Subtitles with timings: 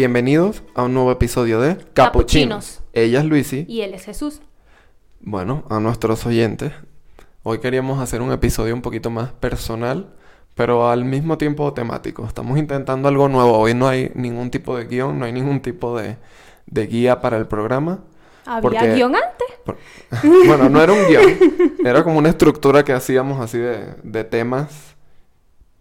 [0.00, 2.80] Bienvenidos a un nuevo episodio de Capuchinos.
[2.94, 3.66] Ella es Luisi.
[3.68, 4.40] Y él es Jesús.
[5.20, 6.72] Bueno, a nuestros oyentes.
[7.42, 10.14] Hoy queríamos hacer un episodio un poquito más personal,
[10.54, 12.24] pero al mismo tiempo temático.
[12.24, 13.58] Estamos intentando algo nuevo.
[13.58, 16.16] Hoy no hay ningún tipo de guion, no hay ningún tipo de,
[16.64, 17.98] de guía para el programa.
[18.46, 19.48] ¿Había Porque- guion antes?
[19.66, 19.76] Por-
[20.46, 21.76] bueno, no era un guion.
[21.84, 24.89] Era como una estructura que hacíamos así de, de temas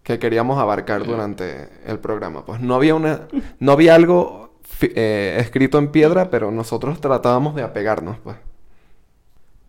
[0.10, 2.44] que queríamos abarcar durante el programa.
[2.44, 3.28] Pues no había una,
[3.60, 8.36] no había algo eh, escrito en piedra, pero nosotros tratábamos de apegarnos, pues.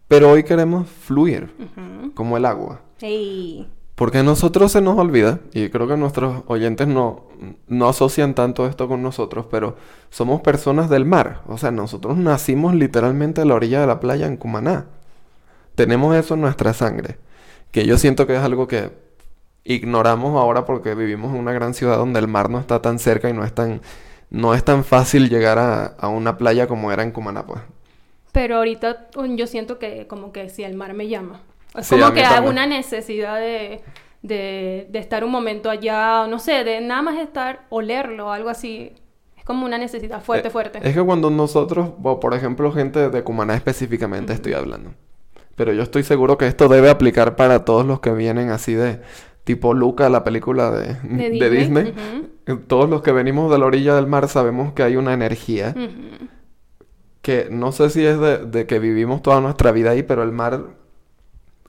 [0.08, 1.54] Pero hoy queremos fluir,
[2.14, 2.80] como el agua.
[3.02, 3.68] Ey.
[3.96, 7.26] Porque a nosotros se nos olvida, y creo que nuestros oyentes no,
[7.68, 9.76] no asocian tanto esto con nosotros, pero
[10.08, 11.42] somos personas del mar.
[11.48, 14.86] O sea, nosotros nacimos literalmente a la orilla de la playa en Cumaná.
[15.74, 17.18] Tenemos eso en nuestra sangre.
[17.72, 19.09] Que yo siento que es algo que
[19.74, 23.28] ignoramos ahora porque vivimos en una gran ciudad donde el mar no está tan cerca
[23.30, 23.80] y no es tan,
[24.30, 27.60] no es tan fácil llegar a, a una playa como era en Cumaná, pues.
[28.32, 31.42] Pero ahorita yo siento que como que si el mar me llama.
[31.74, 32.48] Es Sí, como que hay también.
[32.48, 33.82] una necesidad de,
[34.22, 38.94] de, de estar un momento allá, no sé, de nada más estar, olerlo, algo así.
[39.36, 40.82] Es como una necesidad fuerte, Eh, fuerte.
[40.82, 44.94] Es que cuando nosotros, o por ejemplo, gente de Cumaná específicamente estoy hablando.
[45.56, 49.00] Pero yo estoy seguro que esto debe aplicar para todos los que vienen así de
[49.44, 52.30] tipo Luca, la película de, De de Disney, Disney.
[52.66, 55.74] Todos los que venimos de la orilla del mar sabemos que hay una energía
[57.22, 60.32] que no sé si es de, de que vivimos toda nuestra vida ahí, pero el
[60.32, 60.62] mar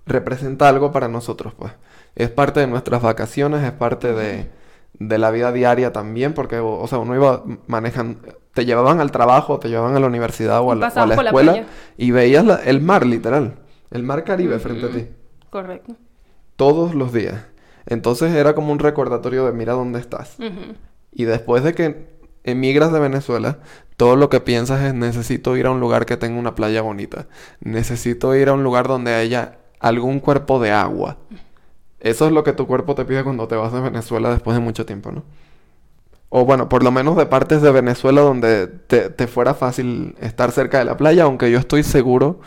[0.05, 1.73] representa algo para nosotros, pues.
[2.15, 4.49] Es parte de nuestras vacaciones, es parte de,
[4.93, 8.19] de la vida diaria también, porque, o, sea, uno iba manejando,
[8.53, 11.09] te llevaban al trabajo, te llevaban a la universidad o a la, o a pasabas
[11.09, 11.65] la por la escuela
[11.97, 13.55] y veías la- el mar, literal,
[13.91, 15.07] el mar Caribe frente a ti,
[15.49, 15.95] Correcto.
[16.55, 17.45] todos los días.
[17.91, 20.37] Entonces era como un recordatorio de mira dónde estás.
[21.11, 22.07] Y después de que
[22.45, 23.59] emigras de Venezuela,
[23.97, 27.27] todo lo que piensas es necesito ir a un lugar que tenga una playa bonita.
[27.59, 31.17] Necesito ir a un lugar donde haya algún cuerpo de agua.
[31.99, 34.63] Eso es lo que tu cuerpo te pide cuando te vas de Venezuela después de
[34.63, 35.23] mucho tiempo, ¿no?
[36.29, 40.53] O bueno, por lo menos de partes de Venezuela donde te, te fuera fácil estar
[40.53, 42.39] cerca de la playa, aunque yo estoy seguro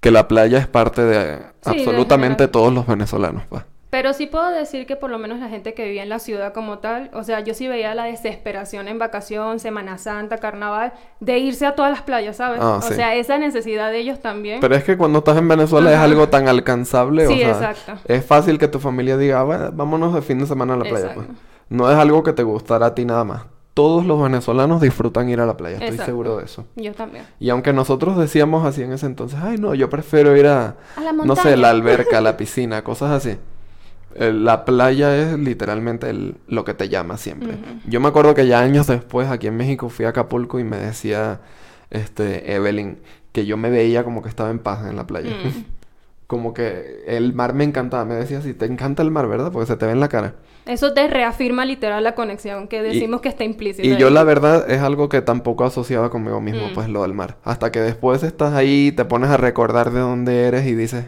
[0.00, 3.62] que la playa es parte de absolutamente todos los venezolanos, pues.
[3.90, 6.52] Pero sí puedo decir que por lo menos la gente que vivía en la ciudad
[6.52, 11.38] como tal, o sea, yo sí veía la desesperación en vacación, Semana Santa, Carnaval, de
[11.38, 12.60] irse a todas las playas, ¿sabes?
[12.62, 12.92] Ah, o sí.
[12.94, 14.60] sea, esa necesidad de ellos también.
[14.60, 17.94] Pero es que cuando estás en Venezuela es algo tan alcanzable, o Sí, sea, exacto.
[18.06, 21.12] es fácil que tu familia diga, "Bueno, vámonos de fin de semana a la playa,
[21.14, 21.26] pues.
[21.70, 23.42] No es algo que te gustará a ti nada más.
[23.72, 26.06] Todos los venezolanos disfrutan ir a la playa, estoy Exacto.
[26.10, 26.66] seguro de eso.
[26.76, 27.24] Yo también.
[27.40, 31.00] Y aunque nosotros decíamos así en ese entonces, ay no, yo prefiero ir a, A
[31.00, 33.38] la no sé, la alberca, la piscina, cosas así.
[34.18, 37.56] Eh, La playa es literalmente el- lo que te llama siempre.
[37.86, 40.76] Yo me acuerdo que ya años después aquí en México fui a Acapulco y me
[40.76, 41.40] decía
[41.90, 42.98] este Evelyn
[43.32, 45.30] que yo me veía como que estaba en paz en la playa.
[45.30, 45.64] Mm.
[46.28, 48.04] Como que el mar me encantaba.
[48.04, 49.50] Me decía así, te encanta el mar, ¿verdad?
[49.50, 50.34] Porque se te ve en la cara.
[50.66, 53.88] Eso te reafirma literal la conexión que decimos que está implícita.
[53.88, 53.96] Y ahí.
[53.96, 56.74] yo la verdad es algo que tampoco asociaba conmigo mismo, Mm.
[56.74, 57.38] pues lo del mar.
[57.44, 61.06] Hasta que después estás ahí, te pones a recordar de dónde eres y dices,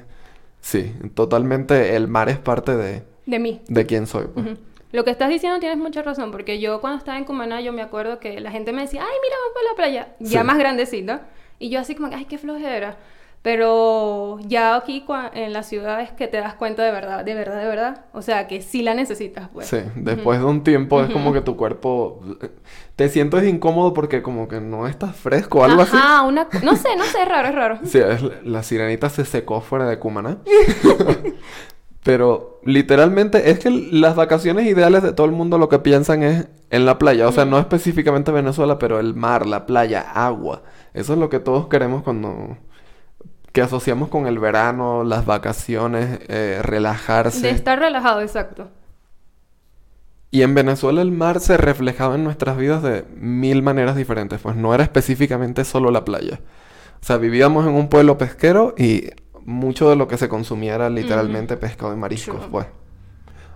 [0.61, 3.61] sí, totalmente el mar es parte de, De mí.
[3.69, 4.27] de quién soy.
[4.33, 4.47] pues.
[4.93, 7.81] Lo que estás diciendo tienes mucha razón, porque yo cuando estaba en Cumaná yo me
[7.83, 10.47] acuerdo que la gente me decía, ay, mira, vamos para la playa, ya Sí.
[10.47, 11.29] más grandecita,
[11.61, 12.97] y yo así como, ay, qué flojera.
[13.43, 15.03] Pero ya aquí
[15.33, 18.05] en la ciudad es que te das cuenta de verdad, de verdad, de verdad.
[18.13, 19.67] O sea, que sí la necesitas, pues.
[19.67, 22.21] Sí, después de un tiempo es como que tu cuerpo
[22.97, 25.97] te sientes incómodo porque como que no estás fresco o algo así.
[25.97, 26.49] Ajá, una...
[26.63, 27.79] No sé, no sé, es raro, es raro.
[27.83, 30.39] Sí, es la sirenita se secó fuera de Cumaná.
[32.03, 36.49] Pero literalmente es que las vacaciones ideales de todo el mundo lo que piensan es
[36.71, 37.27] en la playa.
[37.29, 40.63] O sea, no específicamente Venezuela, pero el mar, la playa, agua.
[40.95, 42.57] Eso es lo que todos queremos cuando...
[43.53, 47.41] Que asociamos con el verano, las vacaciones, eh, relajarse.
[47.41, 48.69] De estar relajado, exacto.
[50.31, 54.55] Y en Venezuela el mar se reflejaba en nuestras vidas de mil maneras diferentes, pues
[54.55, 56.41] no era específicamente solo la playa.
[57.03, 59.11] O sea, vivíamos en un pueblo pesquero y
[59.45, 62.67] mucho de lo que se consumía era literalmente pescado y mariscos, pues.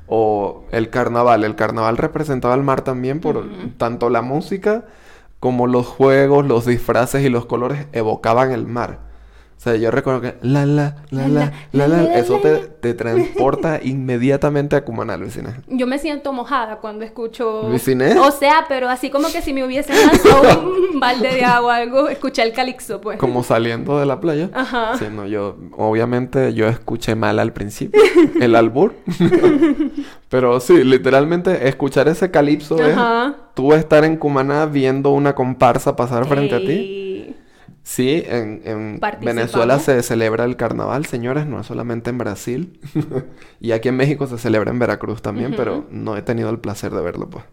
[0.07, 3.45] O el carnaval, el carnaval representaba el mar también por
[3.79, 4.85] tanto la música
[5.41, 9.01] como los juegos, los disfraces y los colores evocaban el mar.
[9.65, 13.81] O sea, yo recuerdo que la la la la la la, eso te, te transporta
[13.83, 15.63] inmediatamente a Cumaná, Luisina.
[15.69, 17.67] Yo me siento mojada cuando escucho.
[17.71, 18.19] ¿Luisine?
[18.19, 21.71] O sea, pero así como que si me hubiesen lanzado un balde de agua o
[21.71, 23.19] algo, escuché el calixto, pues.
[23.19, 24.51] Como saliendo de la playa.
[24.53, 24.99] Ajá.
[24.99, 28.03] Sí, no, yo, obviamente, yo escuché mal al principio,
[28.39, 28.93] el albur.
[30.29, 32.99] Pero sí, literalmente, escuchar ese calipso es
[33.55, 37.04] tú estar en Cumaná viendo una comparsa pasar frente a ti.
[37.87, 39.01] Sí, en, en.
[39.21, 42.81] Venezuela se celebra el carnaval, señores, no es solamente en Brasil.
[43.61, 46.93] y aquí en México se celebra en Veracruz también, pero no he tenido el placer
[46.93, 47.45] de verlo, pues.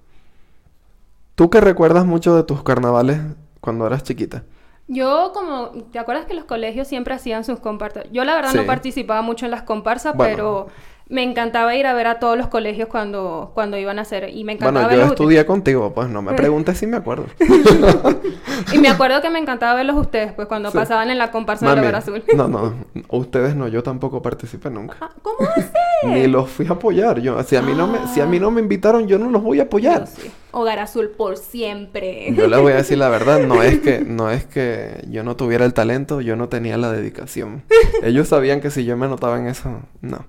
[1.36, 3.20] ¿Tú qué recuerdas mucho de tus carnavales
[3.60, 4.44] cuando eras chiquita?
[4.88, 8.06] Yo como, ¿te acuerdas que los colegios siempre hacían sus comparsas?
[8.12, 8.58] Yo la verdad Sí.
[8.58, 10.36] no participaba mucho en las comparsas, Bueno.
[10.36, 10.68] pero
[11.12, 14.44] me encantaba ir a ver a todos los colegios cuando, cuando iban a hacer y
[14.46, 17.26] me encantaba Bueno, yo estudié contigo, pues no me preguntes si me acuerdo.
[18.74, 20.78] Y me acuerdo que me encantaba verlos ustedes, pues cuando Sí.
[20.78, 22.24] pasaban en la comparsa de la Azul.
[22.36, 22.74] No, no,
[23.10, 24.96] ustedes no, yo tampoco participé nunca.
[25.02, 25.72] Ah, ¿Cómo haces?
[26.04, 27.20] Ni los fui a apoyar.
[27.20, 29.42] Yo, si a mí no me, si a mí no me invitaron, yo no los
[29.44, 30.08] voy a apoyar.
[30.08, 30.32] Sí.
[30.52, 32.34] Hogar Azul por siempre.
[32.34, 35.36] Yo les voy a decir la verdad, no es que, no es que yo no
[35.36, 37.64] tuviera el talento, yo no tenía la dedicación.
[38.04, 40.26] Ellos sabían que si yo me anotaba en eso, no.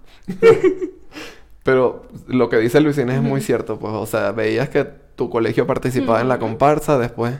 [1.62, 4.84] Pero lo que dice Luis Inés es muy cierto, pues, o sea, veías que
[5.14, 7.34] tu colegio participaba en la comparsa, después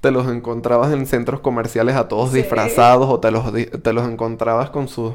[0.00, 2.38] te los encontrabas en centros comerciales a todos Sí.
[2.38, 5.12] disfrazados o te los, te los encontrabas con sus,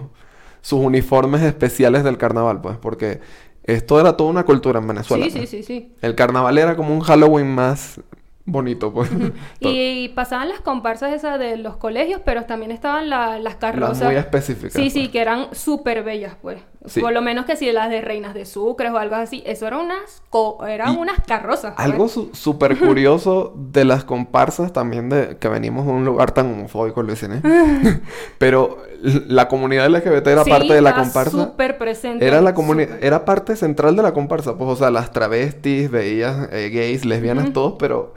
[0.61, 3.19] sus uniformes especiales del carnaval, pues, porque
[3.63, 5.25] esto era toda una cultura en Venezuela.
[5.25, 5.49] Sí, sí, pues.
[5.49, 5.91] sí, sí.
[6.01, 7.99] El carnaval era como un Halloween más
[8.45, 9.09] bonito, pues.
[9.59, 14.03] Y pasaban las comparsas esas de los colegios, pero también estaban la- las Las carrozas.
[14.05, 14.73] muy específicas.
[14.73, 15.09] Sí, sí, pues.
[15.11, 16.59] que eran súper bellas, pues.
[16.87, 17.01] Sí.
[17.01, 19.41] Por lo menos que si las de reinas de sucres o algo así.
[19.47, 21.73] Eso eran unas, co- eran Y unas carrozas.
[21.75, 21.83] pues.
[21.83, 26.45] Algo su- súper curioso de las comparsas también de que venimos de un lugar tan
[26.51, 27.41] homofóbico, Luis Inés.
[28.37, 31.31] Pero l- la comunidad LGBT era Sí, parte de la comparsa.
[31.45, 32.25] súper presente.
[32.25, 36.49] Era la comunidad, era parte central de la comparsa, pues, o sea, las travestis, veías
[36.51, 38.13] eh, gays, lesbianas, todos, pero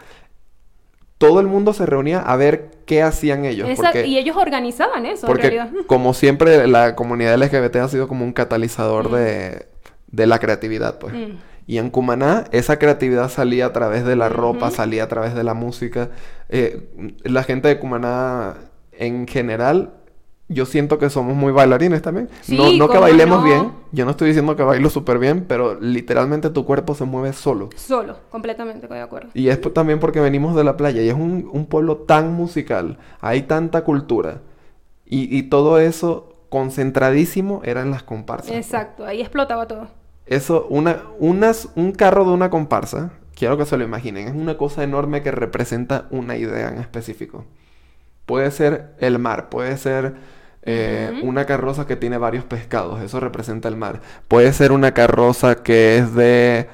[1.19, 5.05] todo el mundo se reunía a ver qué hacían ellos, Esa- porque Y ellos organizaban
[5.05, 5.71] eso, en Porque realidad.
[5.87, 9.15] como siempre la comunidad LGBT ha sido como un catalizador Mm.
[9.15, 9.67] de,
[10.07, 11.15] de la creatividad, pues.
[11.15, 11.37] Mm.
[11.67, 15.45] Y en Cumaná esa creatividad salía a través de la ropa, salía a través de
[15.45, 16.09] la música.
[16.49, 16.89] Eh,
[17.25, 18.55] la gente de Cumaná
[18.93, 19.93] en general,
[20.49, 22.29] yo siento que somos muy bailarines también.
[22.41, 23.45] Sí, no no que bailemos no.
[23.45, 27.33] bien, yo no estoy diciendo que bailo súper bien, pero literalmente tu cuerpo se mueve
[27.35, 27.71] solo.
[27.77, 29.29] Solo, completamente, estoy de acuerdo.
[29.35, 32.99] Y es también porque venimos de la playa y es un, un pueblo tan musical,
[33.21, 34.41] hay tanta cultura
[35.05, 38.53] y, y todo eso concentradísimo era en las comparsas.
[38.53, 39.89] Exacto, ahí explotaba todo.
[40.27, 44.57] Eso, una, unas, un carro de una comparsa, quiero que se lo imaginen, es una
[44.59, 47.45] cosa enorme que representa una idea en específico.
[48.29, 50.13] Puede ser el mar, puede ser
[50.65, 54.03] eh, una carroza que tiene varios pescados, eso representa el mar.
[54.29, 56.69] Puede ser una carroza que es de,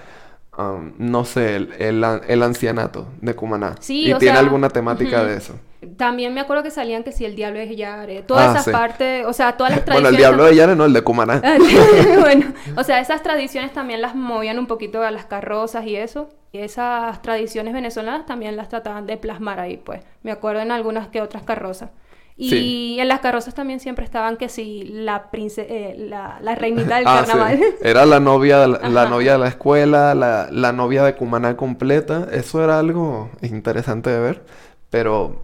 [0.58, 3.74] um, no sé, el, el el ancianato de Cumaná.
[3.80, 5.54] Sí, y o tiene sea, alguna temática de eso.
[5.98, 8.70] También me acuerdo que salían que si el diablo es Yare, todas Ah, esas sí.
[8.70, 10.10] partes, o sea, todas las Bueno, tradiciones.
[10.12, 11.42] el diablo de Yare no, el de Cumaná.
[12.20, 16.30] bueno, o sea, esas tradiciones también las movían un poquito a las carrozas y eso.
[16.52, 20.02] Y esas tradiciones venezolanas también las trataban de plasmar ahí, pues.
[20.22, 21.90] Me acuerdo en algunas que otras carrozas.
[22.36, 22.96] Y Sí.
[22.98, 27.04] en las carrozas también siempre estaban que si la prince eh, la, la reinita del
[27.06, 27.26] Ah, sí.
[27.30, 27.60] carnaval.
[27.80, 32.26] Era la novia, de la, novia de la escuela, la, la novia de Cumaná completa.
[32.32, 34.44] Eso era algo interesante de ver.
[34.90, 35.42] Pero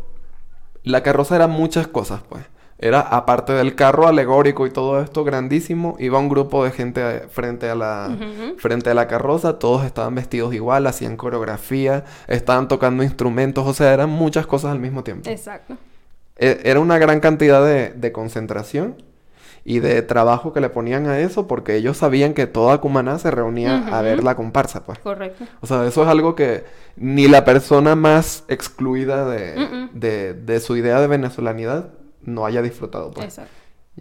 [0.82, 2.44] la carroza era muchas cosas, pues.
[2.82, 7.68] Era, aparte del carro alegórico y todo esto grandísimo, iba un grupo de gente frente
[7.68, 8.16] a la,
[8.56, 9.58] frente a la carroza.
[9.58, 13.66] Todos estaban vestidos igual, hacían coreografía, estaban tocando instrumentos.
[13.66, 15.28] O sea, eran muchas cosas al mismo tiempo.
[15.30, 15.76] Exacto.
[16.40, 18.96] E- Era una gran cantidad de, de concentración
[19.64, 23.30] y de trabajo que le ponían a eso porque ellos sabían que toda Cumaná se
[23.30, 24.98] reunía a ver la comparsa, pues.
[25.00, 25.44] Correcto.
[25.60, 26.64] O sea, eso es algo que
[26.96, 31.90] ni la persona más excluida de, de, de su idea de venezolanidad
[32.22, 33.26] no haya disfrutado, pues.
[33.26, 33.52] Exacto.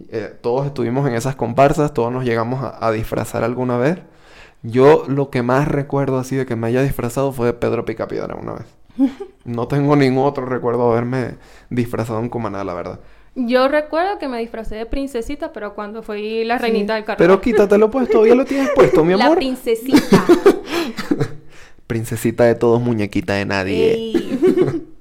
[0.08, 3.98] Eh, todos estuvimos en esas comparsas, todos nos llegamos a, a disfrazar alguna vez.
[4.62, 8.34] Yo lo que más recuerdo así de que me haya disfrazado fue de Pedro Picapiedra
[8.34, 8.66] una vez.
[9.44, 11.34] No tengo ningún otro recuerdo de haberme
[11.70, 13.00] disfrazado en Cumaná, la verdad.
[13.34, 17.38] Yo recuerdo que me disfracé de princesita, pero cuando fui la reinita del carnaval.
[17.38, 19.38] Pero quítatelo pues, todavía lo tienes puesto, mi La amor.
[19.38, 20.24] princesita.
[21.86, 23.94] Princesita de todos, muñequita de nadie.
[23.94, 24.86] Ey.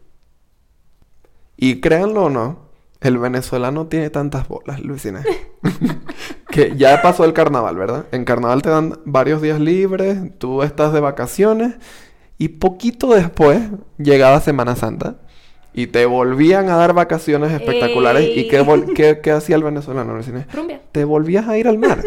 [1.61, 2.69] Y créanlo o no,
[3.01, 5.25] el venezolano tiene tantas bolas, Luisina.
[6.49, 8.05] que ya pasó el carnaval, ¿verdad?
[8.13, 11.75] En carnaval te dan varios días libres, tú estás de vacaciones
[12.39, 13.59] y poquito después
[13.99, 15.17] llegaba Semana Santa.
[15.71, 18.27] y te volvían a dar vacaciones espectaculares.
[18.35, 18.65] ¿Y qué,
[18.95, 20.13] qué- qué hacía el venezolano?
[20.15, 20.81] Rumbia.
[20.91, 22.01] Te volvías a ir al mar.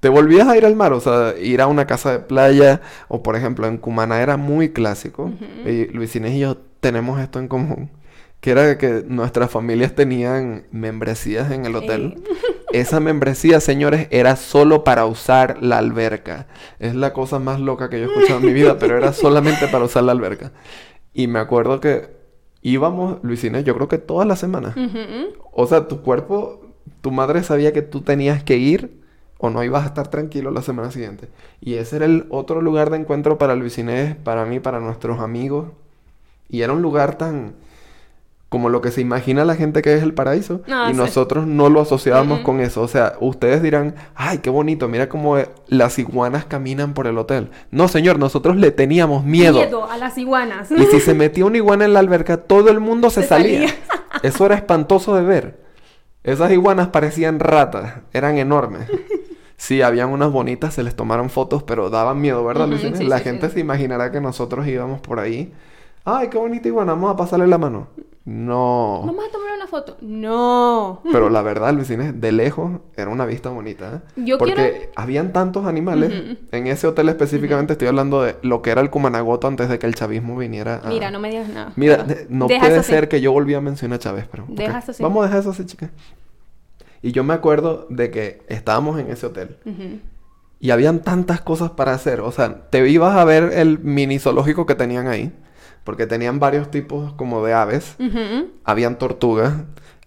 [0.00, 3.22] Te volvías a ir al mar, o sea, ir a una casa de playa, o
[3.22, 5.32] por ejemplo, en Cumaná era muy clásico,
[5.66, 7.90] y Luis Inés y yo tenemos esto en común,
[8.40, 12.22] que era que nuestras familias tenían membresías en el hotel.
[12.72, 16.46] Esa membresía, señores, era solo para usar la alberca.
[16.78, 19.68] Es la cosa más loca que yo he escuchado en mi vida, pero era solamente
[19.68, 20.52] para usar la alberca.
[21.14, 22.16] Y me acuerdo que
[22.62, 24.74] íbamos, Luis Inés, yo creo que todas las semanas.
[25.52, 29.00] O sea, tu cuerpo, tu madre sabía que tú tenías que ir
[29.38, 31.28] o no ibas a estar tranquilo la semana siguiente.
[31.60, 35.20] Y ese era el otro lugar de encuentro para Luis Inés, para mí, para nuestros
[35.20, 35.68] amigos.
[36.48, 37.54] Y era un lugar tan
[38.56, 40.62] como lo que se imagina la gente que es el paraíso.
[40.66, 40.96] Ah, y sí.
[40.96, 42.80] nosotros no lo asociábamos con eso.
[42.80, 47.18] O sea, ustedes dirán, ay, qué bonito, mira cómo eh, las iguanas caminan por el
[47.18, 47.50] hotel.
[47.70, 49.60] No, señor, nosotros le teníamos miedo.
[49.90, 50.70] a las iguanas.
[50.70, 53.68] Y si se metía una iguana en la alberca, todo el mundo se, Se salía.
[53.68, 53.74] salía.
[54.22, 55.60] Eso era espantoso de ver.
[56.24, 58.88] Esas iguanas parecían ratas, eran enormes.
[59.58, 63.24] Sí, habían unas bonitas, se les tomaron fotos, pero daban miedo, ¿verdad, sí, La sí,
[63.24, 65.52] gente se imaginará que nosotros íbamos por ahí.
[66.06, 67.88] Ay, qué bonita iguana, vamos a pasarle la mano.
[68.26, 69.02] No.
[69.06, 69.96] Vamos a tomar una foto.
[70.00, 71.00] No.
[71.12, 74.02] Pero la verdad, Lucina, de lejos era una vista bonita.
[74.16, 74.22] ¿eh?
[74.24, 76.36] Yo Porque quiero- habían tantos animales.
[76.50, 79.86] En ese hotel específicamente estoy hablando de lo que era el Cumanagoto antes de que
[79.86, 80.88] el chavismo viniera a...
[80.88, 81.72] Mira, no me digas nada.
[81.76, 84.44] Mira, Pero no deja puede ser que yo volví a mencionar a Chávez, pero...
[84.48, 85.02] Deja eso así.
[85.04, 85.90] Vamos a dejar eso así, chica.
[87.02, 89.56] Y yo me acuerdo de que estábamos en ese hotel
[90.58, 92.20] y habían tantas cosas para hacer.
[92.22, 95.32] O sea, te ibas a ver el mini zoológico que tenían ahí,
[95.86, 97.96] porque tenían varios tipos como de aves.
[98.64, 99.54] Habían tortugas,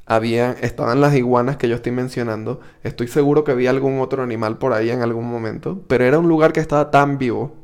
[0.05, 2.59] habían, estaban las iguanas que yo estoy mencionando.
[2.83, 6.27] Estoy seguro que vi algún otro animal por ahí en algún momento, pero era un
[6.27, 7.55] lugar que estaba tan vivo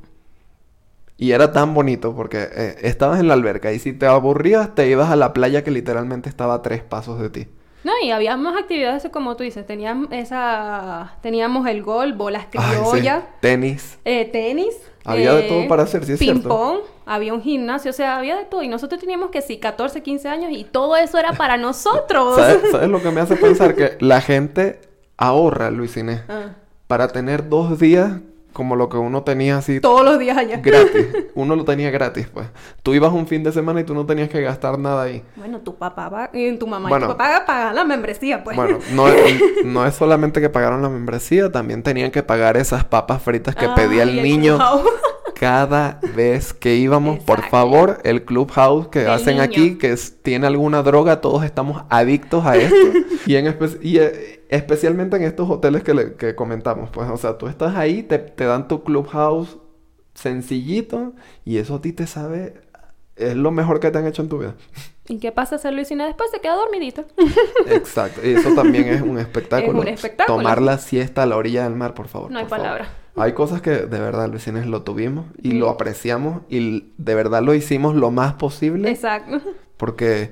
[1.18, 4.90] y era tan bonito porque eh, estabas en la alberca y si te aburrías te
[4.90, 7.48] ibas a la playa que literalmente estaba a tres pasos de ti.
[7.86, 9.66] No, y había más actividades como tú dices.
[9.66, 11.14] Teníamos esa...
[11.22, 12.58] Teníamos el gol, bolas sí.
[12.58, 13.98] criollas, Tenis.
[14.04, 14.76] eh, tenis.
[15.04, 16.50] Había de eh, todo para hacer, sí es ping cierto.
[16.50, 18.64] pong, había un gimnasio, o sea, había de todo.
[18.64, 22.36] Y nosotros teníamos que sí, 14, 15 años y todo eso era para nosotros.
[22.38, 23.76] ¿Sabes, sabes lo que me hace pensar?
[23.76, 24.82] Que la gente
[25.16, 26.56] ahorra, Luis Inés, Ah,
[26.88, 28.14] para tener dos días
[28.56, 30.62] como lo que uno tenía así todos los días allá.
[30.64, 31.08] gratis.
[31.36, 32.48] Uno lo tenía gratis, pues.
[32.82, 35.22] Tú ibas un fin de semana y tú no tenías que gastar nada ahí.
[35.36, 37.08] Bueno, tu papá va, y tu mamá Bueno.
[37.08, 38.56] y tu papá pagan la membresía, pues.
[38.56, 42.86] Bueno, no, es- no es solamente que pagaron la membresía, también tenían que pagar esas
[42.86, 44.58] papas fritas que pedía el niño.
[45.40, 47.20] cada vez que íbamos.
[47.24, 49.44] Por favor, el Clubhouse que hacen niño.
[49.44, 52.76] aquí, que es- tiene alguna droga, todos estamos adictos a esto.
[53.28, 57.18] y en espe- y, eh, especialmente en estos hoteles que, le- que comentamos, pues, o
[57.18, 59.58] sea, tú estás ahí, te, te dan tu Clubhouse
[60.14, 61.14] sencillito
[61.44, 62.62] y eso a ti te sabe,
[63.16, 64.56] es lo mejor que te han hecho en tu vida.
[65.08, 66.32] ¿Y qué pasa hacer Luisina después?
[66.32, 67.06] Se queda dormidito.
[67.68, 69.82] Exacto, y eso también es un espectáculo.
[69.82, 70.38] un espectáculo.
[70.38, 72.32] Tomar la siesta a la orilla del mar, por favor.
[72.32, 72.82] No hay favor.
[73.18, 75.60] Hay cosas que de verdad, Luisines, lo tuvimos y Mm.
[75.60, 79.40] lo apreciamos y de verdad lo hicimos lo más posible Exacto.
[79.78, 80.32] porque,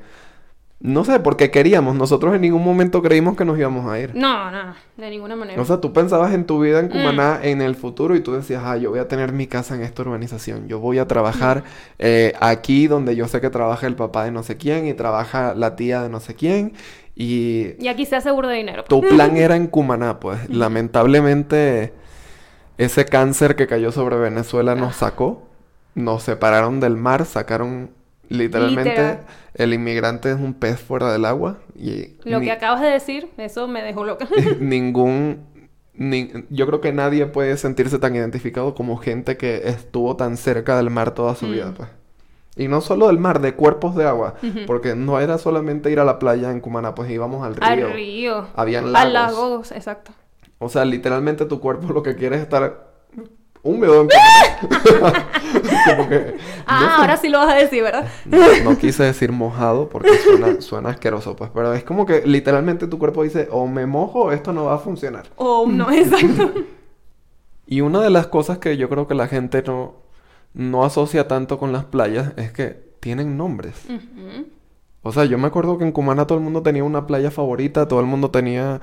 [0.82, 1.96] no sé, porque queríamos.
[1.96, 4.14] Nosotros en ningún momento creímos que nos íbamos a ir.
[4.16, 5.62] No, no, de ninguna manera.
[5.62, 6.86] O sea, tú pensabas en tu vida Mm.
[6.86, 9.76] en Cumaná en el futuro y tú decías, ah, yo voy a tener mi casa
[9.76, 10.68] en esta urbanización.
[10.68, 11.64] Yo voy a trabajar Mm.
[12.00, 15.54] eh, aquí donde yo sé que trabaja el papá de no sé quién y trabaja
[15.56, 16.74] la tía de no sé quién.
[17.16, 18.84] Y Y aquí se asegura de dinero.
[18.84, 20.50] tu plan era en Cumaná, pues.
[20.50, 21.94] Lamentablemente,
[22.78, 25.44] ese cáncer que cayó sobre Venezuela nos sacó.
[25.96, 27.92] Nos separaron del mar, sacaron
[28.30, 29.20] literalmente Literal.
[29.54, 33.30] el inmigrante es un pez fuera del agua y Lo ni- que acabas de decir,
[33.38, 34.28] eso me dejó loca.
[34.60, 35.46] ningún
[35.94, 40.76] ni- yo creo que nadie puede sentirse tan identificado como gente que estuvo tan cerca
[40.78, 41.74] del mar toda su vida, Mm.
[41.76, 41.90] pues.
[42.56, 44.36] Y no solo del mar, de cuerpos de agua,
[44.68, 47.66] porque no era solamente ir a la playa en Cumaná, pues íbamos al río.
[47.88, 48.48] Al río.
[48.56, 49.14] Habían Al lagos.
[49.34, 50.12] lago, exacto.
[50.64, 52.94] O sea, literalmente tu cuerpo lo que quiere es estar
[53.64, 54.10] húmedo en.
[55.96, 58.08] Como que Ah, no ahora sí lo vas a decir, ¿verdad?
[58.26, 62.88] No, no quise decir mojado porque suena, suena asqueroso, pues, pero es como que literalmente
[62.88, 65.26] tu cuerpo dice, o me mojo o esto no va a funcionar.
[65.36, 66.54] O no, exacto.
[67.66, 69.96] Y una de las cosas que yo creo que la gente no,
[70.54, 73.86] no asocia tanto con las playas es que tienen nombres.
[75.02, 77.88] O sea, yo me acuerdo que en Cumana todo el mundo tenía una playa favorita,
[77.88, 78.82] todo el mundo tenía...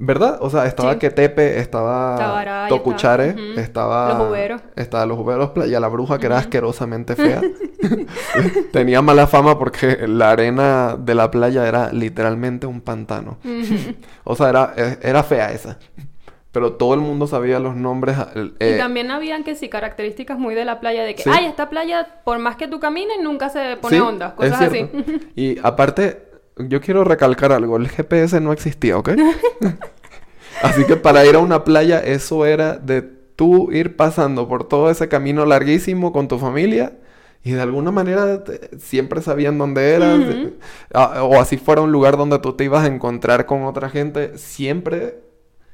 [0.00, 0.38] ¿Verdad?
[0.40, 0.98] O sea, estaba Sí.
[1.00, 3.60] Quetepe, estaba Estaba Araya, Tocuchare, estaba- ujú.
[3.60, 4.08] estaba...
[4.14, 4.62] Los Juberos.
[4.76, 6.40] Estaba Los Juberos, Playa La Bruja, que era Ujú.
[6.42, 7.40] asquerosamente fea.
[8.72, 13.38] tenía mala fama porque la arena de la playa era literalmente un pantano.
[13.44, 13.74] Ujú.
[14.24, 15.78] O sea, era, e- era fea esa.
[16.52, 18.16] Pero todo el mundo sabía los nombres.
[18.60, 21.30] eh, y también habían que sí, características muy de la playa, de que, Sí.
[21.32, 24.62] ay, esta playa, por más que tú camines, nunca se pone sí, onda, es cosas
[24.62, 24.86] así.
[24.86, 25.26] cierto.
[25.34, 26.27] Y aparte,
[26.68, 27.76] yo quiero recalcar algo.
[27.76, 29.10] El GPS no existía, ¿ok?
[30.62, 34.90] Así que para ir a una playa, eso era de tú ir pasando por todo
[34.90, 36.92] ese camino larguísimo con tu familia.
[37.44, 40.18] Y de alguna manera te- siempre sabían dónde eras.
[40.18, 40.54] Ujú.
[40.92, 44.36] Ah, o así fuera un lugar donde tú te ibas a encontrar con otra gente.
[44.36, 45.20] Siempre,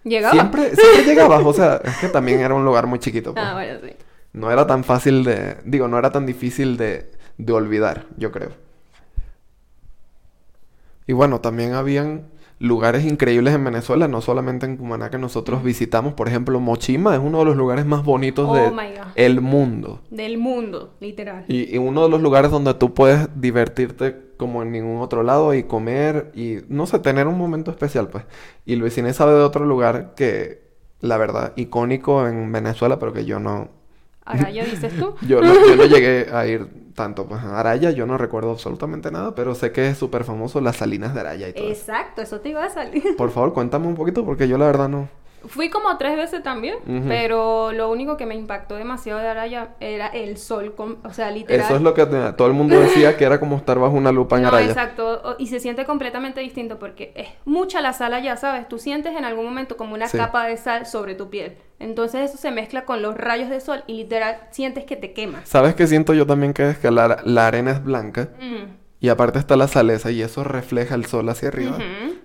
[0.05, 0.33] Llegaba.
[0.35, 1.43] siempre, siempre llegabas.
[1.45, 3.33] O sea, es que también era un lugar muy chiquito.
[3.33, 3.45] pues.
[3.45, 3.95] Ah, bueno, sí.
[4.35, 5.57] No era tan fácil de...
[5.65, 8.51] Digo, no era tan difícil de, de olvidar, yo creo.
[11.07, 16.15] Y bueno, también habían lugares increíbles en Venezuela, no solamente en Cumaná que nosotros visitamos.
[16.15, 19.07] Por ejemplo, Mochima es uno de los lugares más bonitos Oh de my God.
[19.17, 20.01] el mundo.
[20.11, 21.45] Del mundo, literal.
[21.49, 25.53] Y, y uno de los lugares donde tú puedes divertirte como en ningún otro lado
[25.55, 28.25] y comer y, no sé, tener un momento especial, pues.
[28.65, 30.63] Y Luis Inés sabe de otro lugar que,
[31.01, 33.69] la verdad, icónico en Venezuela, pero que yo no,
[34.25, 35.15] Araya, dices tú.
[35.29, 39.11] yo no, yo no llegué a ir tanto, pues a Araya yo no recuerdo absolutamente
[39.11, 41.73] nada, pero sé que es súper famoso las salinas de Araya y todo eso.
[41.73, 43.17] Exacto, eso te iba a salir.
[43.17, 45.09] Por favor, cuéntame un poquito porque yo la verdad no.
[45.49, 46.77] Fui como tres veces también,
[47.09, 51.31] pero lo único que me impactó demasiado de Araya era el sol, con- o sea,
[51.31, 51.65] literal.
[51.65, 52.05] Eso es lo que
[52.37, 54.67] todo el mundo decía que era como estar bajo una lupa en No, Araya.
[54.69, 58.69] exacto, y se siente completamente distinto porque es mucha la sal allá, ¿sabes?
[58.69, 60.17] Tú sientes en algún momento como una Sí.
[60.19, 61.57] capa de sal sobre tu piel.
[61.81, 65.49] Entonces eso se mezcla con los rayos de sol y literal sientes que te quemas.
[65.49, 68.84] ¿Sabes qué siento yo también que es que la, la arena es blanca Mm.
[69.05, 71.77] Y aparte está la salesa y eso refleja el sol hacia arriba?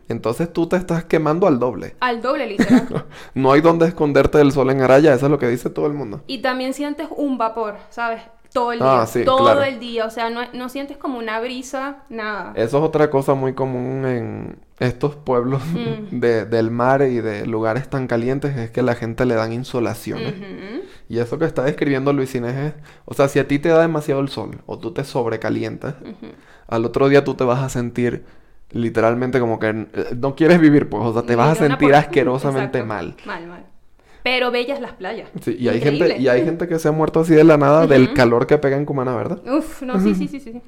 [0.07, 1.95] Entonces tú te estás quemando al doble.
[1.99, 3.05] Al doble, literal.
[3.35, 5.93] No hay donde esconderte del sol en Araya, eso es lo que dice todo el
[5.93, 6.21] mundo.
[6.27, 8.21] y también sientes un vapor, ¿sabes?
[8.53, 9.05] Todo el Ah, día.
[9.05, 9.61] sí, todo claro.
[9.63, 10.05] el día.
[10.05, 12.53] O sea, no, no sientes como una brisa, nada.
[12.55, 16.19] Eso es otra cosa muy común en estos pueblos Mm.
[16.19, 20.33] de- del mar y de lugares tan calientes, es que la gente le dan insolaciones.
[21.09, 22.73] Y eso que está describiendo Luis Inés es,
[23.05, 25.93] o sea, si a ti te da demasiado el sol o tú te sobrecalientas.
[26.69, 28.23] Al otro día tú te vas a sentir
[28.71, 31.95] literalmente como que eh, no quieres vivir, pues, o sea, te vas a sentir por-
[31.95, 32.85] asquerosamente Exacto.
[32.85, 33.15] mal.
[33.25, 33.65] Mal, mal.
[34.21, 35.29] Pero bellas las playas.
[35.41, 37.87] Sí, y hay gente, y hay gente que se ha muerto así de la nada
[37.87, 39.41] del calor que pega en Cumaná, ¿verdad?
[39.47, 40.51] Uf, no, sí, sí, sí, sí.
[40.53, 40.61] sí.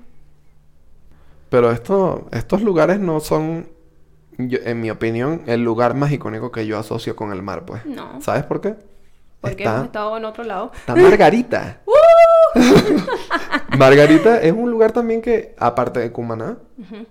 [1.49, 3.67] Pero esto, estos lugares no son,
[4.37, 7.85] yo- en mi opinión, el lugar más icónico que yo asocio con el mar, pues.
[7.85, 8.21] No.
[8.21, 8.75] ¿Sabes por qué?
[9.41, 10.71] Porque Está- hemos estado en otro lado.
[10.75, 11.81] Está Margarita.
[13.77, 17.05] Margarita es un lugar también que, aparte de Cumaná, Ujú.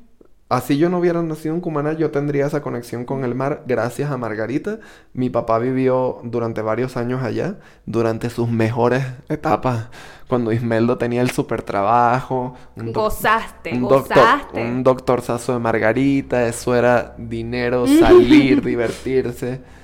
[0.49, 4.11] así yo no hubiera nacido en Cumaná, yo tendría esa conexión con el mar gracias
[4.11, 4.79] a Margarita.
[5.13, 9.89] Mi papá vivió durante varios años allá, durante sus mejores etapas,
[10.29, 12.55] cuando Ismeldo tenía el super trabajo.
[12.77, 14.63] un Gozaste, un doctor, gozaste.
[14.63, 19.80] un doctorzazo de Margarita, eso era dinero, salir, divertirse.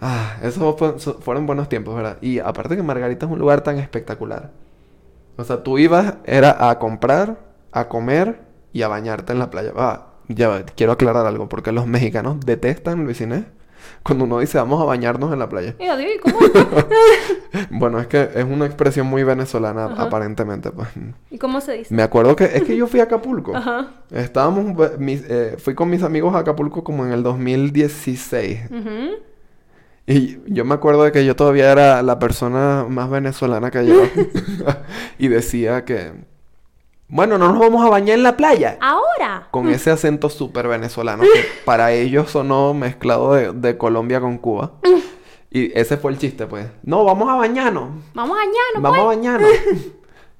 [0.00, 2.16] Ah, esos fue- so- fueron buenos tiempos, ¿verdad?
[2.22, 4.50] Y aparte que Margarita es un lugar tan espectacular.
[5.36, 7.38] O sea, tú ibas, era a comprar,
[7.72, 8.40] a comer
[8.72, 9.72] y a bañarte en la playa.
[9.76, 13.44] Ah, ya quiero aclarar algo, porque los mexicanos detestan, Luis Inés,
[14.02, 15.74] cuando uno dice vamos a bañarnos en la playa.
[15.78, 16.38] Y ¿y cómo?
[17.70, 20.02] Bueno, es que es una expresión muy venezolana, Ajá.
[20.04, 20.88] aparentemente, pues.
[21.30, 21.94] ¿Y cómo se dice?
[21.94, 23.56] Me acuerdo que es que yo fui a Acapulco.
[23.56, 23.88] Ajá.
[24.10, 28.70] Estábamos, bu- mis- eh, fui con mis amigos a Acapulco como en el 2016.
[28.70, 29.29] Ujú.
[30.10, 33.94] Y yo me acuerdo de que yo todavía era la persona más venezolana que había.
[35.18, 36.12] y decía que,
[37.06, 38.76] bueno, no nos vamos a bañar en la playa.
[38.80, 39.46] Ahora.
[39.52, 44.72] Con ese acento súper venezolano que para ellos sonó mezclado de, de Colombia con Cuba.
[45.48, 46.66] Y ese fue el chiste, pues.
[46.82, 47.90] No, vamos a bañarnos.
[48.12, 49.16] Vamos a bañarnos, Vamos a pues.
[49.16, 49.50] bañarnos.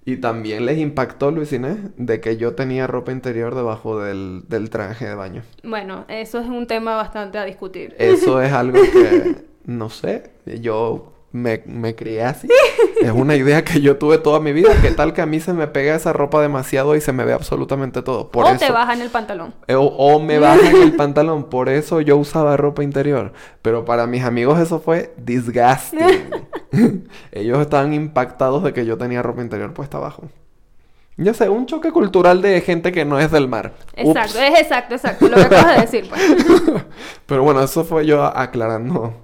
[0.05, 4.69] y también les impactó, Luis Inés, de que yo tenía ropa interior debajo del, del
[4.69, 5.43] traje de baño.
[5.63, 7.95] Bueno, eso es un tema bastante a discutir.
[7.99, 12.49] Eso es algo que, no sé, yo me, me crié así.
[13.01, 14.73] Es una idea que yo tuve toda mi vida.
[14.83, 17.33] ¿Qué tal que a mí se me pega esa ropa demasiado y se me ve
[17.33, 18.29] absolutamente todo?
[18.29, 19.55] Por o eso, te bajan el pantalón.
[19.71, 21.45] O, o me bajan el pantalón.
[21.45, 23.33] Por eso yo usaba ropa interior.
[23.63, 26.31] Pero para mis amigos eso fue disgusting.
[27.33, 30.25] Ellos estaban impactados de que yo tenía ropa interior puesta abajo.
[31.17, 33.73] Yo sé, un choque cultural de gente que no es del mar.
[33.97, 34.09] Ups.
[34.15, 35.29] Exacto, es exacto, exacto.
[35.29, 36.21] Lo que acabas de decir, pues.
[37.25, 39.15] Pero bueno, eso fue yo aclarando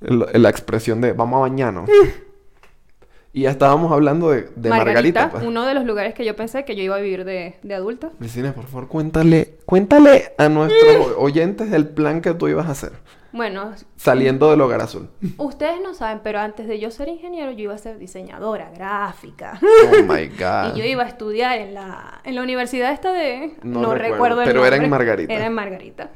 [0.00, 1.88] el- la expresión de vamos a bañarnos.
[3.32, 5.30] y ya estábamos hablando de, de Margarita.
[5.30, 5.44] pues.
[5.44, 8.10] uno de los lugares que yo pensé que yo iba a vivir de, de adulta.
[8.18, 12.90] Vecina, por favor, cuéntale, cuéntale a nuestros oyentes el plan que tú ibas a hacer
[13.30, 15.10] Bueno, saliendo del hogar azul.
[15.36, 19.60] ustedes no saben, pero antes de yo ser ingeniero, yo iba a ser diseñadora gráfica.
[19.62, 20.74] Oh my Y god.
[20.74, 23.54] yo iba a estudiar en la, en la universidad esta de...
[23.62, 24.90] No No, recuerdo, recuerdo, el pero era en.
[24.90, 25.32] Margarita.
[25.32, 26.10] Era en Margarita.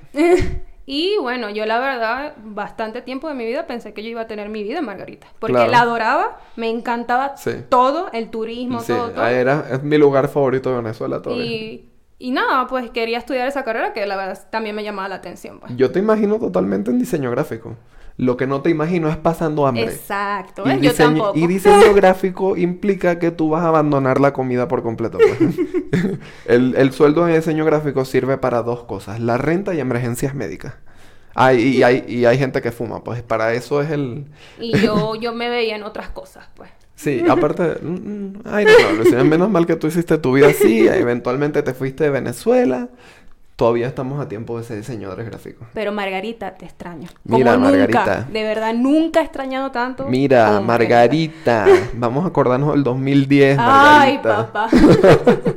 [0.87, 4.27] Y bueno, yo la verdad, bastante tiempo de mi vida pensé que yo iba a
[4.27, 5.27] tener mi vida en Margarita.
[5.39, 5.71] Porque Claro.
[5.71, 7.53] la adoraba, me encantaba Sí.
[7.71, 9.27] todo, el turismo, Sí, todo, todo.
[9.27, 11.45] era, es mi lugar favorito de Venezuela todavía.
[11.47, 15.15] Y, y nada, pues quería estudiar esa carrera que la verdad también me llamaba la
[15.17, 15.59] atención.
[15.61, 15.75] Pues.
[15.77, 17.77] Yo te imagino totalmente en diseño gráfico.
[18.17, 20.05] Lo que no te imagino es pasando hambre.
[20.07, 20.81] Exacto, Y ¿ves?
[20.81, 21.39] Yo diseño, tampoco.
[21.39, 25.25] y diseño gráfico implica que tú vas a abandonar la comida por completo.
[25.27, 25.41] pues.
[26.45, 30.75] el, el sueldo de diseño gráfico sirve para dos cosas, la renta y emergencias médicas.
[31.35, 34.27] Ah, y, hay, y hay gente que fuma, pues para eso es el...
[34.57, 36.71] Y yo, yo me veía en otras cosas, pues.
[36.97, 37.77] Sí, aparte...
[37.83, 41.75] mm, mm, Ay, no, no, menos mal que tú hiciste tu vida así, eventualmente te
[41.75, 42.89] fuiste de Venezuela.
[43.57, 45.69] Todavía estamos a tiempo de ser diseñadores gráficos.
[45.75, 47.09] Pero Margarita, te extraño.
[47.23, 48.01] Mira, Como Margarita.
[48.01, 50.07] Nunca, de verdad, nunca he extrañado tanto.
[50.09, 51.67] Mira, Margarita.
[51.95, 54.53] Vamos a acordarnos del 2010, Ay, Margarita.
[54.53, 54.69] papá.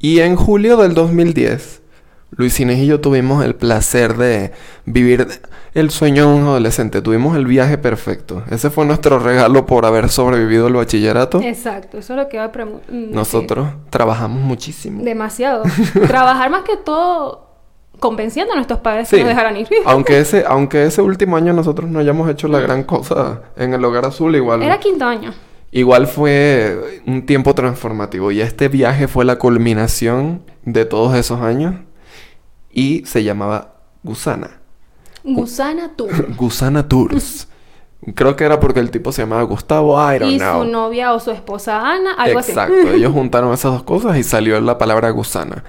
[0.00, 1.82] Y en julio del 2010,
[2.30, 4.52] Luis Inés y yo tuvimos el placer de
[4.84, 5.26] vivir
[5.74, 7.00] el sueño de un adolescente.
[7.00, 8.42] Tuvimos el viaje perfecto.
[8.50, 11.40] Ese fue nuestro regalo por haber sobrevivido el bachillerato.
[11.40, 12.90] Exacto, eso es lo que iba a preguntar.
[12.92, 15.02] Nosotros trabajamos muchísimo.
[15.02, 15.62] Demasiado.
[16.06, 17.46] Trabajar más que todo
[17.98, 19.16] convenciendo a nuestros padres Sí.
[19.16, 19.66] que nos dejaran ir.
[19.86, 23.84] Aunque ese, aunque ese último año nosotros no hayamos hecho la gran cosa en el
[23.84, 24.62] hogar azul, igual.
[24.62, 25.32] Era quinto año.
[25.70, 31.74] Igual fue un tiempo transformativo y este viaje fue la culminación de todos esos años
[32.72, 34.60] y se llamaba Gusana.
[35.24, 36.08] Gusana tú.
[36.36, 37.48] Gusana Tours.
[38.14, 40.62] Creo que era porque el tipo se llamaba Gustavo, I don't Y know.
[40.64, 42.88] su novia o su esposa Ana, algo Exacto, así.
[42.96, 45.64] ellos juntaron esas dos cosas y salió la palabra Gusana,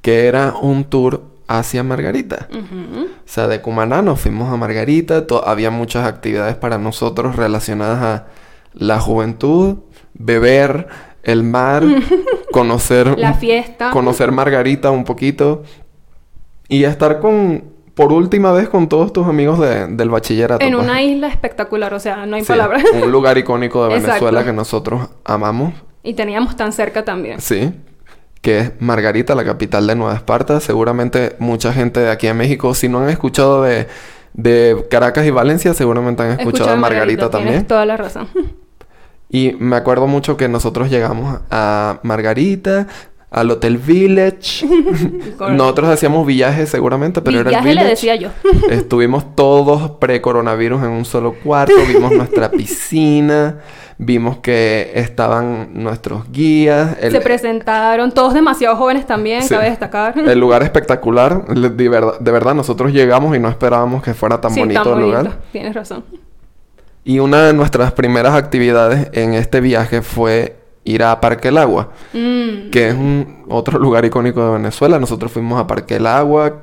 [0.00, 2.48] que era un tour hacia Margarita.
[2.50, 8.26] O sea, de Cumaná nos fuimos a Margarita, había muchas actividades para nosotros relacionadas a
[8.72, 9.76] la juventud,
[10.14, 10.88] beber,
[11.22, 11.84] el mar,
[12.50, 13.90] conocer La fiesta.
[13.90, 15.62] conocer Margarita un poquito
[16.74, 20.64] y estar con por última vez con todos tus amigos de- del bachillerato.
[20.64, 20.84] En pues.
[20.84, 22.82] una isla espectacular, o sea, no hay Sí, palabras.
[23.00, 25.74] un lugar icónico de Venezuela que nosotros amamos.
[26.02, 27.40] y teníamos tan cerca también.
[27.40, 27.72] Sí,
[28.42, 30.60] que es Margarita, la capital de Nueva Esparta.
[30.60, 33.86] Seguramente mucha gente de aquí en México, si no han escuchado de,
[34.34, 37.52] de Caracas y Valencia, seguramente han escuchado de Margarita, también.
[37.54, 38.26] Tienes toda la razón.
[39.30, 42.86] Y me acuerdo mucho que nosotros llegamos a Margarita,
[43.34, 44.64] al Hotel Village.
[45.50, 47.90] Nosotros hacíamos viajes seguramente, pero era el Viaje le Village.
[47.90, 48.28] decía yo.
[48.70, 53.58] Estuvimos todos pre-coronavirus en un solo cuarto, vimos nuestra piscina,
[53.98, 59.48] vimos que estaban nuestros guías, el, Se presentaron, todos demasiado jóvenes también, Sí.
[59.52, 60.16] cabe destacar.
[60.18, 61.44] el lugar espectacular.
[61.46, 64.92] De verdad, de verdad, nosotros llegamos y no esperábamos que fuera tan sí, bonito tan
[64.92, 65.18] el bonito.
[65.22, 65.38] lugar.
[65.50, 66.04] Tienes razón.
[67.04, 71.90] Y una de nuestras primeras actividades en este viaje fue ir a Parque El Agua,
[72.12, 72.70] Mm.
[72.70, 74.98] que es un otro lugar icónico de Venezuela.
[74.98, 76.62] Nosotros fuimos a Parque El Agua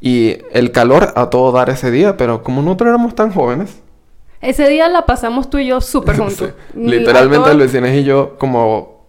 [0.00, 3.80] y el calor a todo dar ese día, pero como nosotros éramos tan jóvenes,
[4.40, 6.20] Ese día la pasamos tú y yo súper Sí.
[6.22, 6.50] juntos.
[6.74, 9.06] Literalmente todo- Luis Inés y yo como